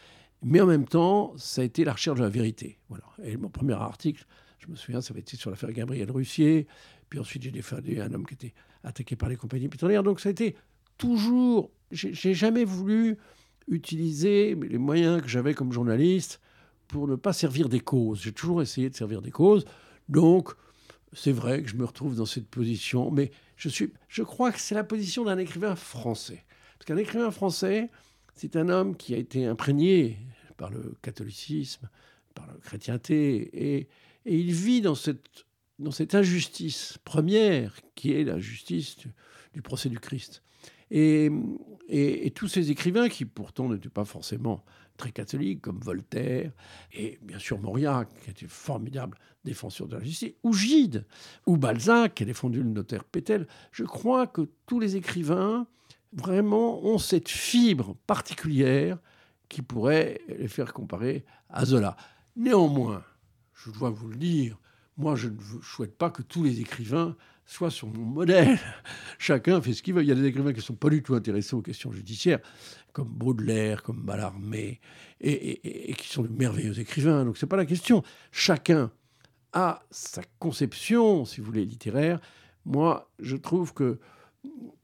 Mais 0.42 0.60
en 0.60 0.66
même 0.66 0.86
temps, 0.86 1.34
ça 1.36 1.62
a 1.62 1.64
été 1.64 1.84
la 1.84 1.92
recherche 1.92 2.18
de 2.18 2.24
la 2.24 2.30
vérité. 2.30 2.78
Voilà. 2.88 3.04
Et 3.24 3.36
mon 3.36 3.48
premier 3.48 3.74
article, 3.74 4.24
je 4.58 4.68
me 4.68 4.76
souviens, 4.76 5.00
ça 5.00 5.12
avait 5.12 5.20
été 5.20 5.36
sur 5.36 5.50
l'affaire 5.50 5.72
Gabriel 5.72 6.10
Russier. 6.10 6.66
Puis 7.08 7.18
ensuite, 7.18 7.42
j'ai 7.42 7.50
défendu 7.50 8.00
un 8.00 8.12
homme 8.12 8.26
qui 8.26 8.34
était 8.34 8.54
attaqué 8.84 9.16
par 9.16 9.28
les 9.28 9.36
compagnies 9.36 9.68
pétrolières. 9.68 10.02
Donc 10.02 10.20
ça 10.20 10.28
a 10.28 10.32
été 10.32 10.54
toujours. 10.96 11.70
J'ai 11.90 12.34
jamais 12.34 12.64
voulu 12.64 13.16
utiliser 13.68 14.54
les 14.54 14.78
moyens 14.78 15.22
que 15.22 15.28
j'avais 15.28 15.54
comme 15.54 15.72
journaliste 15.72 16.40
pour 16.88 17.06
ne 17.06 17.16
pas 17.16 17.32
servir 17.32 17.68
des 17.68 17.80
causes. 17.80 18.22
J'ai 18.22 18.32
toujours 18.32 18.62
essayé 18.62 18.90
de 18.90 18.96
servir 18.96 19.22
des 19.22 19.30
causes. 19.30 19.64
Donc, 20.08 20.50
c'est 21.12 21.32
vrai 21.32 21.62
que 21.62 21.68
je 21.68 21.76
me 21.76 21.84
retrouve 21.84 22.16
dans 22.16 22.26
cette 22.26 22.48
position, 22.48 23.10
mais 23.10 23.30
je, 23.56 23.68
suis, 23.68 23.92
je 24.08 24.22
crois 24.22 24.52
que 24.52 24.60
c'est 24.60 24.74
la 24.74 24.84
position 24.84 25.24
d'un 25.24 25.38
écrivain 25.38 25.76
français. 25.76 26.44
Parce 26.78 26.86
qu'un 26.86 26.96
écrivain 26.96 27.30
français, 27.30 27.90
c'est 28.34 28.56
un 28.56 28.68
homme 28.68 28.96
qui 28.96 29.14
a 29.14 29.18
été 29.18 29.46
imprégné 29.46 30.18
par 30.56 30.70
le 30.70 30.94
catholicisme, 31.02 31.88
par 32.34 32.46
la 32.46 32.54
chrétienté, 32.54 33.50
et, 33.52 33.88
et 34.26 34.38
il 34.38 34.52
vit 34.52 34.80
dans 34.80 34.94
cette, 34.94 35.46
dans 35.78 35.90
cette 35.90 36.14
injustice 36.14 36.98
première 37.04 37.74
qui 37.94 38.12
est 38.12 38.24
la 38.24 38.38
justice 38.38 38.96
du, 39.52 39.62
procès 39.62 39.88
du 39.88 39.98
Christ. 39.98 40.42
Et, 40.90 41.30
tous 42.34 42.48
ces 42.48 42.70
écrivains 42.70 43.08
qui 43.08 43.24
pourtant 43.24 43.68
n'étaient 43.68 43.88
pas 43.88 44.04
forcément 44.04 44.64
très 44.96 45.12
catholiques, 45.12 45.62
comme 45.62 45.80
Voltaire, 45.80 46.52
et 46.92 47.18
bien 47.22 47.38
sûr 47.38 47.58
Mauriac, 47.58 48.08
qui 48.22 48.30
était 48.30 48.46
formidable 48.46 49.18
défenseur 49.44 49.88
de 49.88 49.96
la 49.96 50.04
justice, 50.04 50.34
ou 50.42 50.52
Gide, 50.52 51.06
ou 51.46 51.56
Balzac, 51.56 52.14
qui 52.14 52.22
a 52.22 52.26
défendu 52.26 52.62
le 52.62 52.68
notaire 52.68 53.04
Pétel. 53.04 53.46
Je 53.72 53.84
crois 53.84 54.26
que 54.26 54.48
tous 54.66 54.78
les 54.78 54.96
écrivains, 54.96 55.66
vraiment, 56.12 56.84
ont 56.84 56.98
cette 56.98 57.28
fibre 57.28 57.96
particulière 58.06 58.98
qui 59.48 59.62
pourrait 59.62 60.20
les 60.28 60.48
faire 60.48 60.72
comparer 60.72 61.24
à 61.48 61.64
Zola. 61.64 61.96
Néanmoins, 62.36 63.02
je 63.54 63.70
dois 63.70 63.90
vous 63.90 64.08
le 64.08 64.16
dire, 64.16 64.58
moi, 64.96 65.16
je 65.16 65.28
ne 65.28 65.36
souhaite 65.62 65.96
pas 65.96 66.10
que 66.10 66.22
tous 66.22 66.44
les 66.44 66.60
écrivains 66.60 67.16
soient 67.50 67.70
sur 67.70 67.88
mon 67.88 68.04
modèle. 68.04 68.58
Chacun 69.18 69.60
fait 69.60 69.72
ce 69.72 69.82
qu'il 69.82 69.94
veut. 69.94 70.02
Il 70.02 70.08
y 70.08 70.12
a 70.12 70.14
des 70.14 70.26
écrivains 70.26 70.52
qui 70.52 70.58
ne 70.58 70.64
sont 70.64 70.74
pas 70.74 70.88
du 70.88 71.02
tout 71.02 71.14
intéressés 71.14 71.54
aux 71.54 71.62
questions 71.62 71.92
judiciaires, 71.92 72.38
comme 72.92 73.08
Baudelaire, 73.08 73.82
comme 73.82 74.02
Mallarmé, 74.04 74.80
et, 75.20 75.92
qui 75.94 76.08
sont 76.08 76.22
de 76.22 76.28
merveilleux 76.28 76.78
écrivains. 76.78 77.24
Donc, 77.24 77.36
ce 77.36 77.44
n'est 77.44 77.48
pas 77.48 77.56
la 77.56 77.66
question. 77.66 78.02
Chacun 78.30 78.90
a 79.52 79.82
sa 79.90 80.22
conception, 80.38 81.24
si 81.24 81.40
vous 81.40 81.46
voulez, 81.46 81.64
littéraire. 81.64 82.20
Moi, 82.64 83.10
je 83.18 83.36
trouve 83.36 83.74
que 83.74 83.98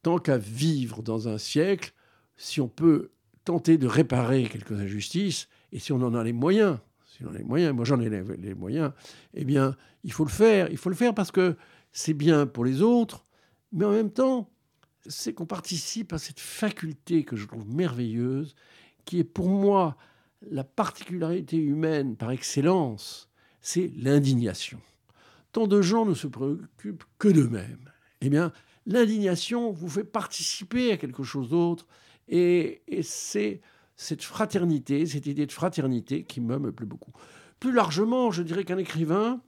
tant 0.02 0.18
qu'à 0.18 0.38
vivre 0.38 1.02
dans 1.02 1.28
un 1.28 1.38
siècle, 1.38 1.92
si 2.36 2.60
on 2.60 2.68
peut 2.68 3.10
tenter 3.44 3.78
de 3.78 3.86
réparer 3.86 4.44
quelques 4.44 4.72
injustices, 4.72 5.48
et 5.70 5.78
si 5.78 5.92
on 5.92 6.02
en 6.02 6.14
a 6.14 6.24
les 6.24 6.32
moyens, 6.32 6.78
si 7.16 7.24
on 7.24 7.30
a 7.30 7.38
les 7.38 7.44
moyens, 7.44 7.74
moi 7.74 7.84
j'en 7.84 8.00
ai 8.00 8.10
les, 8.10 8.54
moyens, 8.54 8.92
eh 9.34 9.44
bien, 9.44 9.76
il 10.04 10.12
faut 10.12 10.24
le 10.24 10.30
faire. 10.30 10.68
Il 10.70 10.76
faut 10.76 10.90
le 10.90 10.96
faire 10.96 11.14
parce 11.14 11.30
que 11.30 11.56
c'est 11.96 12.12
bien 12.12 12.46
pour 12.46 12.66
les 12.66 12.82
autres, 12.82 13.24
mais 13.72 13.86
en 13.86 13.90
même 13.90 14.10
temps, 14.10 14.50
c'est 15.06 15.32
qu'on 15.32 15.46
participe 15.46 16.12
à 16.12 16.18
cette 16.18 16.40
faculté 16.40 17.24
que 17.24 17.36
je 17.36 17.46
trouve 17.46 17.66
merveilleuse, 17.66 18.54
qui 19.06 19.18
est 19.18 19.24
pour 19.24 19.48
moi 19.48 19.96
la 20.42 20.62
particularité 20.62 21.56
humaine 21.56 22.14
par 22.14 22.32
excellence, 22.32 23.30
c'est 23.62 23.90
l'indignation. 23.96 24.78
Tant 25.52 25.66
de 25.66 25.80
gens 25.80 26.04
ne 26.04 26.12
se 26.12 26.26
préoccupent 26.26 27.04
que 27.18 27.28
d'eux-mêmes. 27.28 27.90
Eh 28.20 28.28
bien, 28.28 28.52
l'indignation 28.84 29.72
vous 29.72 29.88
fait 29.88 30.04
participer 30.04 30.92
à 30.92 30.98
quelque 30.98 31.22
chose 31.22 31.48
d'autre, 31.48 31.86
et, 32.28 32.82
et 32.88 33.02
c'est 33.02 33.62
cette 33.96 34.22
fraternité, 34.22 35.06
cette 35.06 35.24
idée 35.24 35.46
de 35.46 35.52
fraternité 35.52 36.24
qui 36.24 36.42
me 36.42 36.72
plaît 36.72 36.84
beaucoup. 36.84 37.12
Plus 37.58 37.72
largement, 37.72 38.30
je 38.32 38.42
dirais 38.42 38.64
qu'un 38.64 38.76
écrivain, 38.76 39.40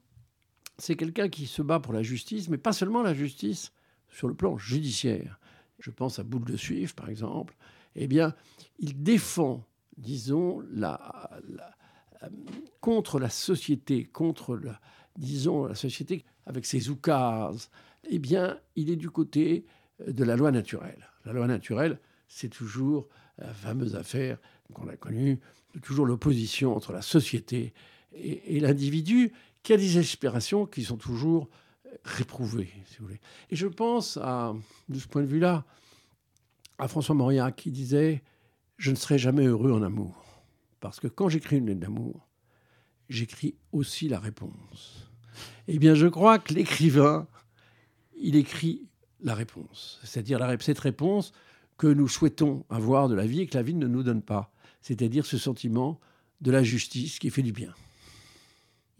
c'est 0.78 0.94
quelqu'un 0.94 1.28
qui 1.28 1.46
se 1.46 1.62
bat 1.62 1.80
pour 1.80 1.92
la 1.92 2.02
justice, 2.02 2.48
mais 2.48 2.58
pas 2.58 2.72
seulement 2.72 3.02
la 3.02 3.14
justice 3.14 3.72
sur 4.08 4.28
le 4.28 4.34
plan 4.34 4.56
judiciaire. 4.56 5.38
Je 5.80 5.90
pense 5.90 6.18
à 6.18 6.22
Boule 6.22 6.44
de 6.44 6.56
Suif, 6.56 6.94
par 6.94 7.08
exemple. 7.08 7.56
Eh 7.94 8.06
bien, 8.06 8.34
il 8.78 9.02
défend, 9.02 9.64
disons, 9.96 10.62
la, 10.72 11.30
contre 12.80 13.18
la 13.18 13.28
société, 13.28 14.04
contre 14.04 14.56
la, 14.56 14.80
disons, 15.16 15.66
la 15.66 15.74
société 15.74 16.24
avec 16.46 16.64
ses 16.64 16.90
oukases. 16.90 17.70
Eh 18.08 18.18
bien, 18.18 18.58
il 18.76 18.90
est 18.90 18.96
du 18.96 19.10
côté 19.10 19.66
de 20.06 20.24
la 20.24 20.36
loi 20.36 20.52
naturelle. 20.52 21.10
La 21.24 21.32
loi 21.32 21.46
naturelle, 21.46 22.00
c'est 22.28 22.48
toujours 22.48 23.08
la 23.38 23.52
fameuse 23.52 23.96
affaire 23.96 24.38
qu'on 24.72 24.88
a 24.88 24.96
connue, 24.96 25.40
toujours 25.82 26.06
l'opposition 26.06 26.74
entre 26.74 26.92
la 26.92 27.02
société 27.02 27.72
et, 28.12 28.60
l'individu, 28.60 29.32
a 29.74 29.78
des 29.78 29.98
aspirations 29.98 30.66
qui 30.66 30.84
sont 30.84 30.96
toujours 30.96 31.48
réprouvées, 32.04 32.72
si 32.86 32.98
vous 32.98 33.06
voulez. 33.06 33.20
Et 33.50 33.56
je 33.56 33.66
pense, 33.66 34.18
à, 34.18 34.54
de 34.88 34.98
ce 34.98 35.08
point 35.08 35.22
de 35.22 35.26
vue-là, 35.26 35.64
à 36.78 36.88
François 36.88 37.14
Mauriac 37.14 37.56
qui 37.56 37.70
disait 37.70 38.22
Je 38.76 38.90
ne 38.90 38.96
serai 38.96 39.18
jamais 39.18 39.44
heureux 39.44 39.72
en 39.72 39.82
amour. 39.82 40.42
Parce 40.80 41.00
que 41.00 41.08
quand 41.08 41.28
j'écris 41.28 41.58
une 41.58 41.66
lettre 41.66 41.80
d'amour, 41.80 42.28
j'écris 43.08 43.56
aussi 43.72 44.08
la 44.08 44.20
réponse. 44.20 45.10
Eh 45.66 45.78
bien, 45.78 45.94
je 45.94 46.06
crois 46.06 46.38
que 46.38 46.54
l'écrivain, 46.54 47.26
il 48.16 48.36
écrit 48.36 48.86
la 49.20 49.34
réponse. 49.34 50.00
C'est-à-dire 50.04 50.40
cette 50.60 50.78
réponse 50.78 51.32
que 51.76 51.86
nous 51.86 52.08
souhaitons 52.08 52.64
avoir 52.70 53.08
de 53.08 53.14
la 53.14 53.26
vie 53.26 53.42
et 53.42 53.46
que 53.46 53.56
la 53.56 53.62
vie 53.62 53.74
ne 53.74 53.86
nous 53.86 54.02
donne 54.02 54.22
pas. 54.22 54.52
C'est-à-dire 54.80 55.26
ce 55.26 55.38
sentiment 55.38 56.00
de 56.40 56.50
la 56.50 56.62
justice 56.62 57.18
qui 57.18 57.30
fait 57.30 57.42
du 57.42 57.52
bien. 57.52 57.74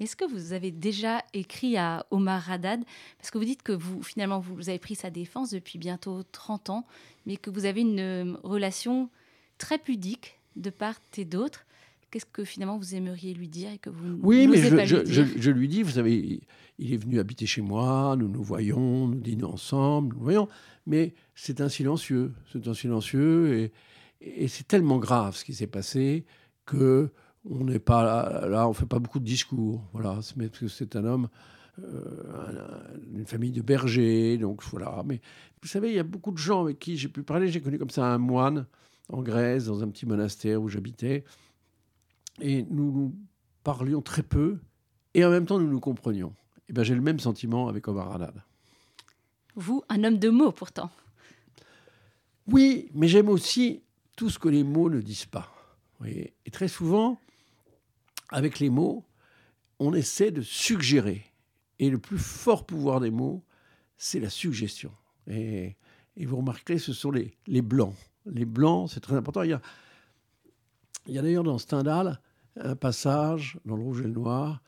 Est-ce 0.00 0.16
que 0.16 0.24
vous 0.24 0.52
avez 0.52 0.70
déjà 0.70 1.22
écrit 1.32 1.76
à 1.76 2.06
Omar 2.10 2.50
Haddad? 2.50 2.84
Parce 3.18 3.30
que 3.30 3.38
vous 3.38 3.44
dites 3.44 3.62
que 3.62 3.72
vous, 3.72 4.02
finalement, 4.02 4.38
vous 4.38 4.68
avez 4.68 4.78
pris 4.78 4.94
sa 4.94 5.10
défense 5.10 5.50
depuis 5.50 5.78
bientôt 5.78 6.22
30 6.32 6.70
ans, 6.70 6.86
mais 7.26 7.36
que 7.36 7.50
vous 7.50 7.64
avez 7.64 7.80
une 7.80 8.00
euh, 8.00 8.36
relation 8.42 9.10
très 9.58 9.78
pudique 9.78 10.38
de 10.56 10.70
part 10.70 11.00
et 11.16 11.24
d'autre. 11.24 11.64
Qu'est-ce 12.10 12.26
que 12.26 12.44
finalement 12.44 12.78
vous 12.78 12.94
aimeriez 12.94 13.34
lui 13.34 13.48
dire 13.48 13.70
et 13.70 13.78
que 13.78 13.90
vous 13.90 14.18
Oui, 14.22 14.46
mais 14.46 14.56
je, 14.56 15.04
je, 15.04 15.24
je, 15.36 15.50
lui 15.50 15.68
dis, 15.68 15.82
vous 15.82 15.90
savez, 15.90 16.40
il 16.78 16.94
est 16.94 16.96
venu 16.96 17.18
habiter 17.18 17.44
chez 17.44 17.60
moi, 17.60 18.16
nous 18.18 18.28
nous 18.28 18.42
voyons, 18.42 19.08
nous 19.08 19.20
dînons 19.20 19.52
ensemble, 19.52 20.14
nous 20.16 20.22
voyons, 20.22 20.48
mais 20.86 21.12
c'est 21.34 21.60
un 21.60 21.68
silencieux, 21.68 22.32
c'est 22.50 22.66
un 22.66 22.72
silencieux 22.72 23.58
et, 23.58 23.72
Et 24.20 24.48
c'est 24.48 24.66
tellement 24.66 24.98
grave 24.98 25.36
ce 25.36 25.44
qui 25.44 25.52
s'est 25.52 25.66
passé 25.66 26.24
que 26.64 27.10
on 27.50 27.64
n'est 27.64 27.78
pas 27.78 28.04
là, 28.04 28.48
là, 28.48 28.68
on 28.68 28.72
fait 28.72 28.86
pas 28.86 28.98
beaucoup 28.98 29.20
de 29.20 29.24
discours. 29.24 29.82
Voilà, 29.92 30.14
parce 30.14 30.32
que 30.32 30.68
c'est 30.68 30.96
un 30.96 31.04
homme 31.04 31.28
euh, 31.82 32.80
une 33.14 33.26
famille 33.26 33.52
de 33.52 33.62
bergers, 33.62 34.38
donc 34.38 34.62
voilà. 34.64 35.02
Mais 35.04 35.20
vous 35.62 35.68
savez, 35.68 35.90
il 35.90 35.94
y 35.94 35.98
a 35.98 36.04
beaucoup 36.04 36.32
de 36.32 36.38
gens 36.38 36.62
avec 36.62 36.78
qui 36.78 36.96
j'ai 36.96 37.08
pu 37.08 37.22
parler. 37.22 37.48
J'ai 37.48 37.60
connu 37.60 37.78
comme 37.78 37.90
ça 37.90 38.06
un 38.06 38.18
moine 38.18 38.66
en 39.10 39.22
Grèce, 39.22 39.66
dans 39.66 39.82
un 39.82 39.88
petit 39.88 40.06
monastère 40.06 40.60
où 40.60 40.68
j'habitais, 40.68 41.24
et 42.40 42.64
nous 42.70 42.92
nous 42.92 43.14
parlions 43.64 44.02
très 44.02 44.22
peu, 44.22 44.58
et 45.14 45.24
en 45.24 45.30
même 45.30 45.46
temps 45.46 45.58
nous 45.58 45.70
nous 45.70 45.80
comprenions. 45.80 46.28
Et 46.28 46.70
eh 46.70 46.72
ben 46.74 46.82
j'ai 46.82 46.94
le 46.94 47.00
même 47.00 47.18
sentiment 47.18 47.68
avec 47.68 47.88
Omar 47.88 48.12
Haddad. 48.12 48.42
Vous, 49.54 49.82
un 49.88 50.04
homme 50.04 50.18
de 50.18 50.28
mots 50.28 50.52
pourtant. 50.52 50.90
Oui, 52.46 52.90
mais 52.92 53.08
j'aime 53.08 53.28
aussi 53.28 53.82
tout 54.16 54.28
ce 54.28 54.38
que 54.38 54.48
les 54.48 54.64
mots 54.64 54.90
ne 54.90 55.00
disent 55.00 55.26
pas. 55.26 55.50
Et 56.04 56.32
très 56.52 56.68
souvent, 56.68 57.18
avec 58.30 58.58
les 58.58 58.70
mots, 58.70 59.04
on 59.78 59.94
essaie 59.94 60.30
de 60.30 60.42
suggérer. 60.42 61.24
Et 61.78 61.90
le 61.90 61.98
plus 61.98 62.18
fort 62.18 62.66
pouvoir 62.66 63.00
des 63.00 63.10
mots, 63.10 63.44
c'est 63.96 64.20
la 64.20 64.30
suggestion. 64.30 64.92
Et, 65.26 65.76
vous 66.20 66.36
remarquerez, 66.36 66.78
ce 66.78 66.92
sont 66.92 67.12
les, 67.12 67.62
blancs. 67.62 67.94
Les 68.26 68.44
blancs, 68.44 68.90
c'est 68.92 69.00
très 69.00 69.14
important. 69.14 69.42
Il 69.42 69.50
y 69.50 69.52
a, 69.52 69.60
a 71.20 71.22
d'ailleurs 71.22 71.44
dans 71.44 71.58
Stendhal 71.58 72.20
un 72.60 72.74
passage 72.74 73.58
dans 73.64 73.76
Le 73.76 73.82
Rouge 73.82 74.00
et 74.00 74.04
le 74.04 74.10
Noir, 74.10 74.60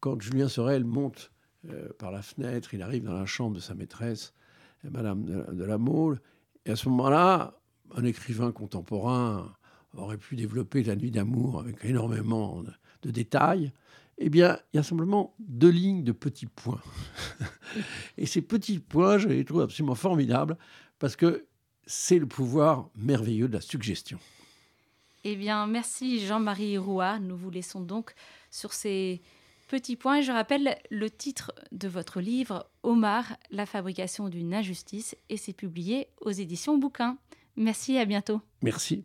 quand 0.00 0.20
Julien 0.20 0.48
Sorel 0.48 0.84
monte 0.84 1.30
euh, 1.70 1.88
par 1.98 2.10
la 2.10 2.22
fenêtre, 2.22 2.74
il 2.74 2.82
arrive 2.82 3.04
dans 3.04 3.14
la 3.14 3.26
chambre 3.26 3.56
de 3.56 3.60
sa 3.60 3.74
maîtresse, 3.74 4.32
Madame 4.82 5.24
de, 5.24 5.64
la 5.64 5.78
Mole, 5.78 6.20
et 6.66 6.72
à 6.72 6.76
ce 6.76 6.88
moment-là, 6.90 7.58
un 7.94 8.04
écrivain 8.04 8.52
contemporain 8.52 9.54
aurait 9.96 10.18
pu 10.18 10.36
développer 10.36 10.82
la 10.82 10.96
nuit 10.96 11.10
d'amour 11.10 11.60
avec 11.60 11.84
énormément 11.84 12.62
de, 13.04 13.10
détails 13.10 13.72
eh 14.18 14.30
bien, 14.30 14.58
il 14.72 14.76
y 14.76 14.80
a 14.80 14.82
simplement 14.82 15.34
deux 15.40 15.70
lignes 15.70 16.04
de 16.04 16.12
petits 16.12 16.46
points. 16.46 16.80
Et 18.18 18.26
ces 18.26 18.42
petits 18.42 18.78
points, 18.78 19.18
je 19.18 19.28
les 19.28 19.44
trouve 19.44 19.62
absolument 19.62 19.96
formidables 19.96 20.56
parce 21.00 21.16
que 21.16 21.46
c'est 21.86 22.18
le 22.18 22.26
pouvoir 22.26 22.90
merveilleux 22.94 23.48
de 23.48 23.54
la 23.54 23.60
suggestion. 23.60 24.18
Eh 25.24 25.36
bien, 25.36 25.66
merci 25.66 26.24
Jean-Marie 26.24 26.78
Roua. 26.78 27.18
Nous 27.18 27.36
vous 27.36 27.50
laissons 27.50 27.80
donc 27.80 28.14
sur 28.50 28.72
ces 28.72 29.20
petits 29.68 29.96
points. 29.96 30.20
Je 30.20 30.32
rappelle 30.32 30.76
le 30.90 31.10
titre 31.10 31.52
de 31.72 31.88
votre 31.88 32.20
livre, 32.20 32.68
Omar, 32.82 33.36
la 33.50 33.66
fabrication 33.66 34.28
d'une 34.28 34.54
injustice, 34.54 35.16
et 35.28 35.36
c'est 35.36 35.52
publié 35.52 36.08
aux 36.20 36.30
éditions 36.30 36.78
Bouquin. 36.78 37.16
Merci, 37.56 37.98
à 37.98 38.04
bientôt. 38.04 38.40
Merci. 38.62 39.02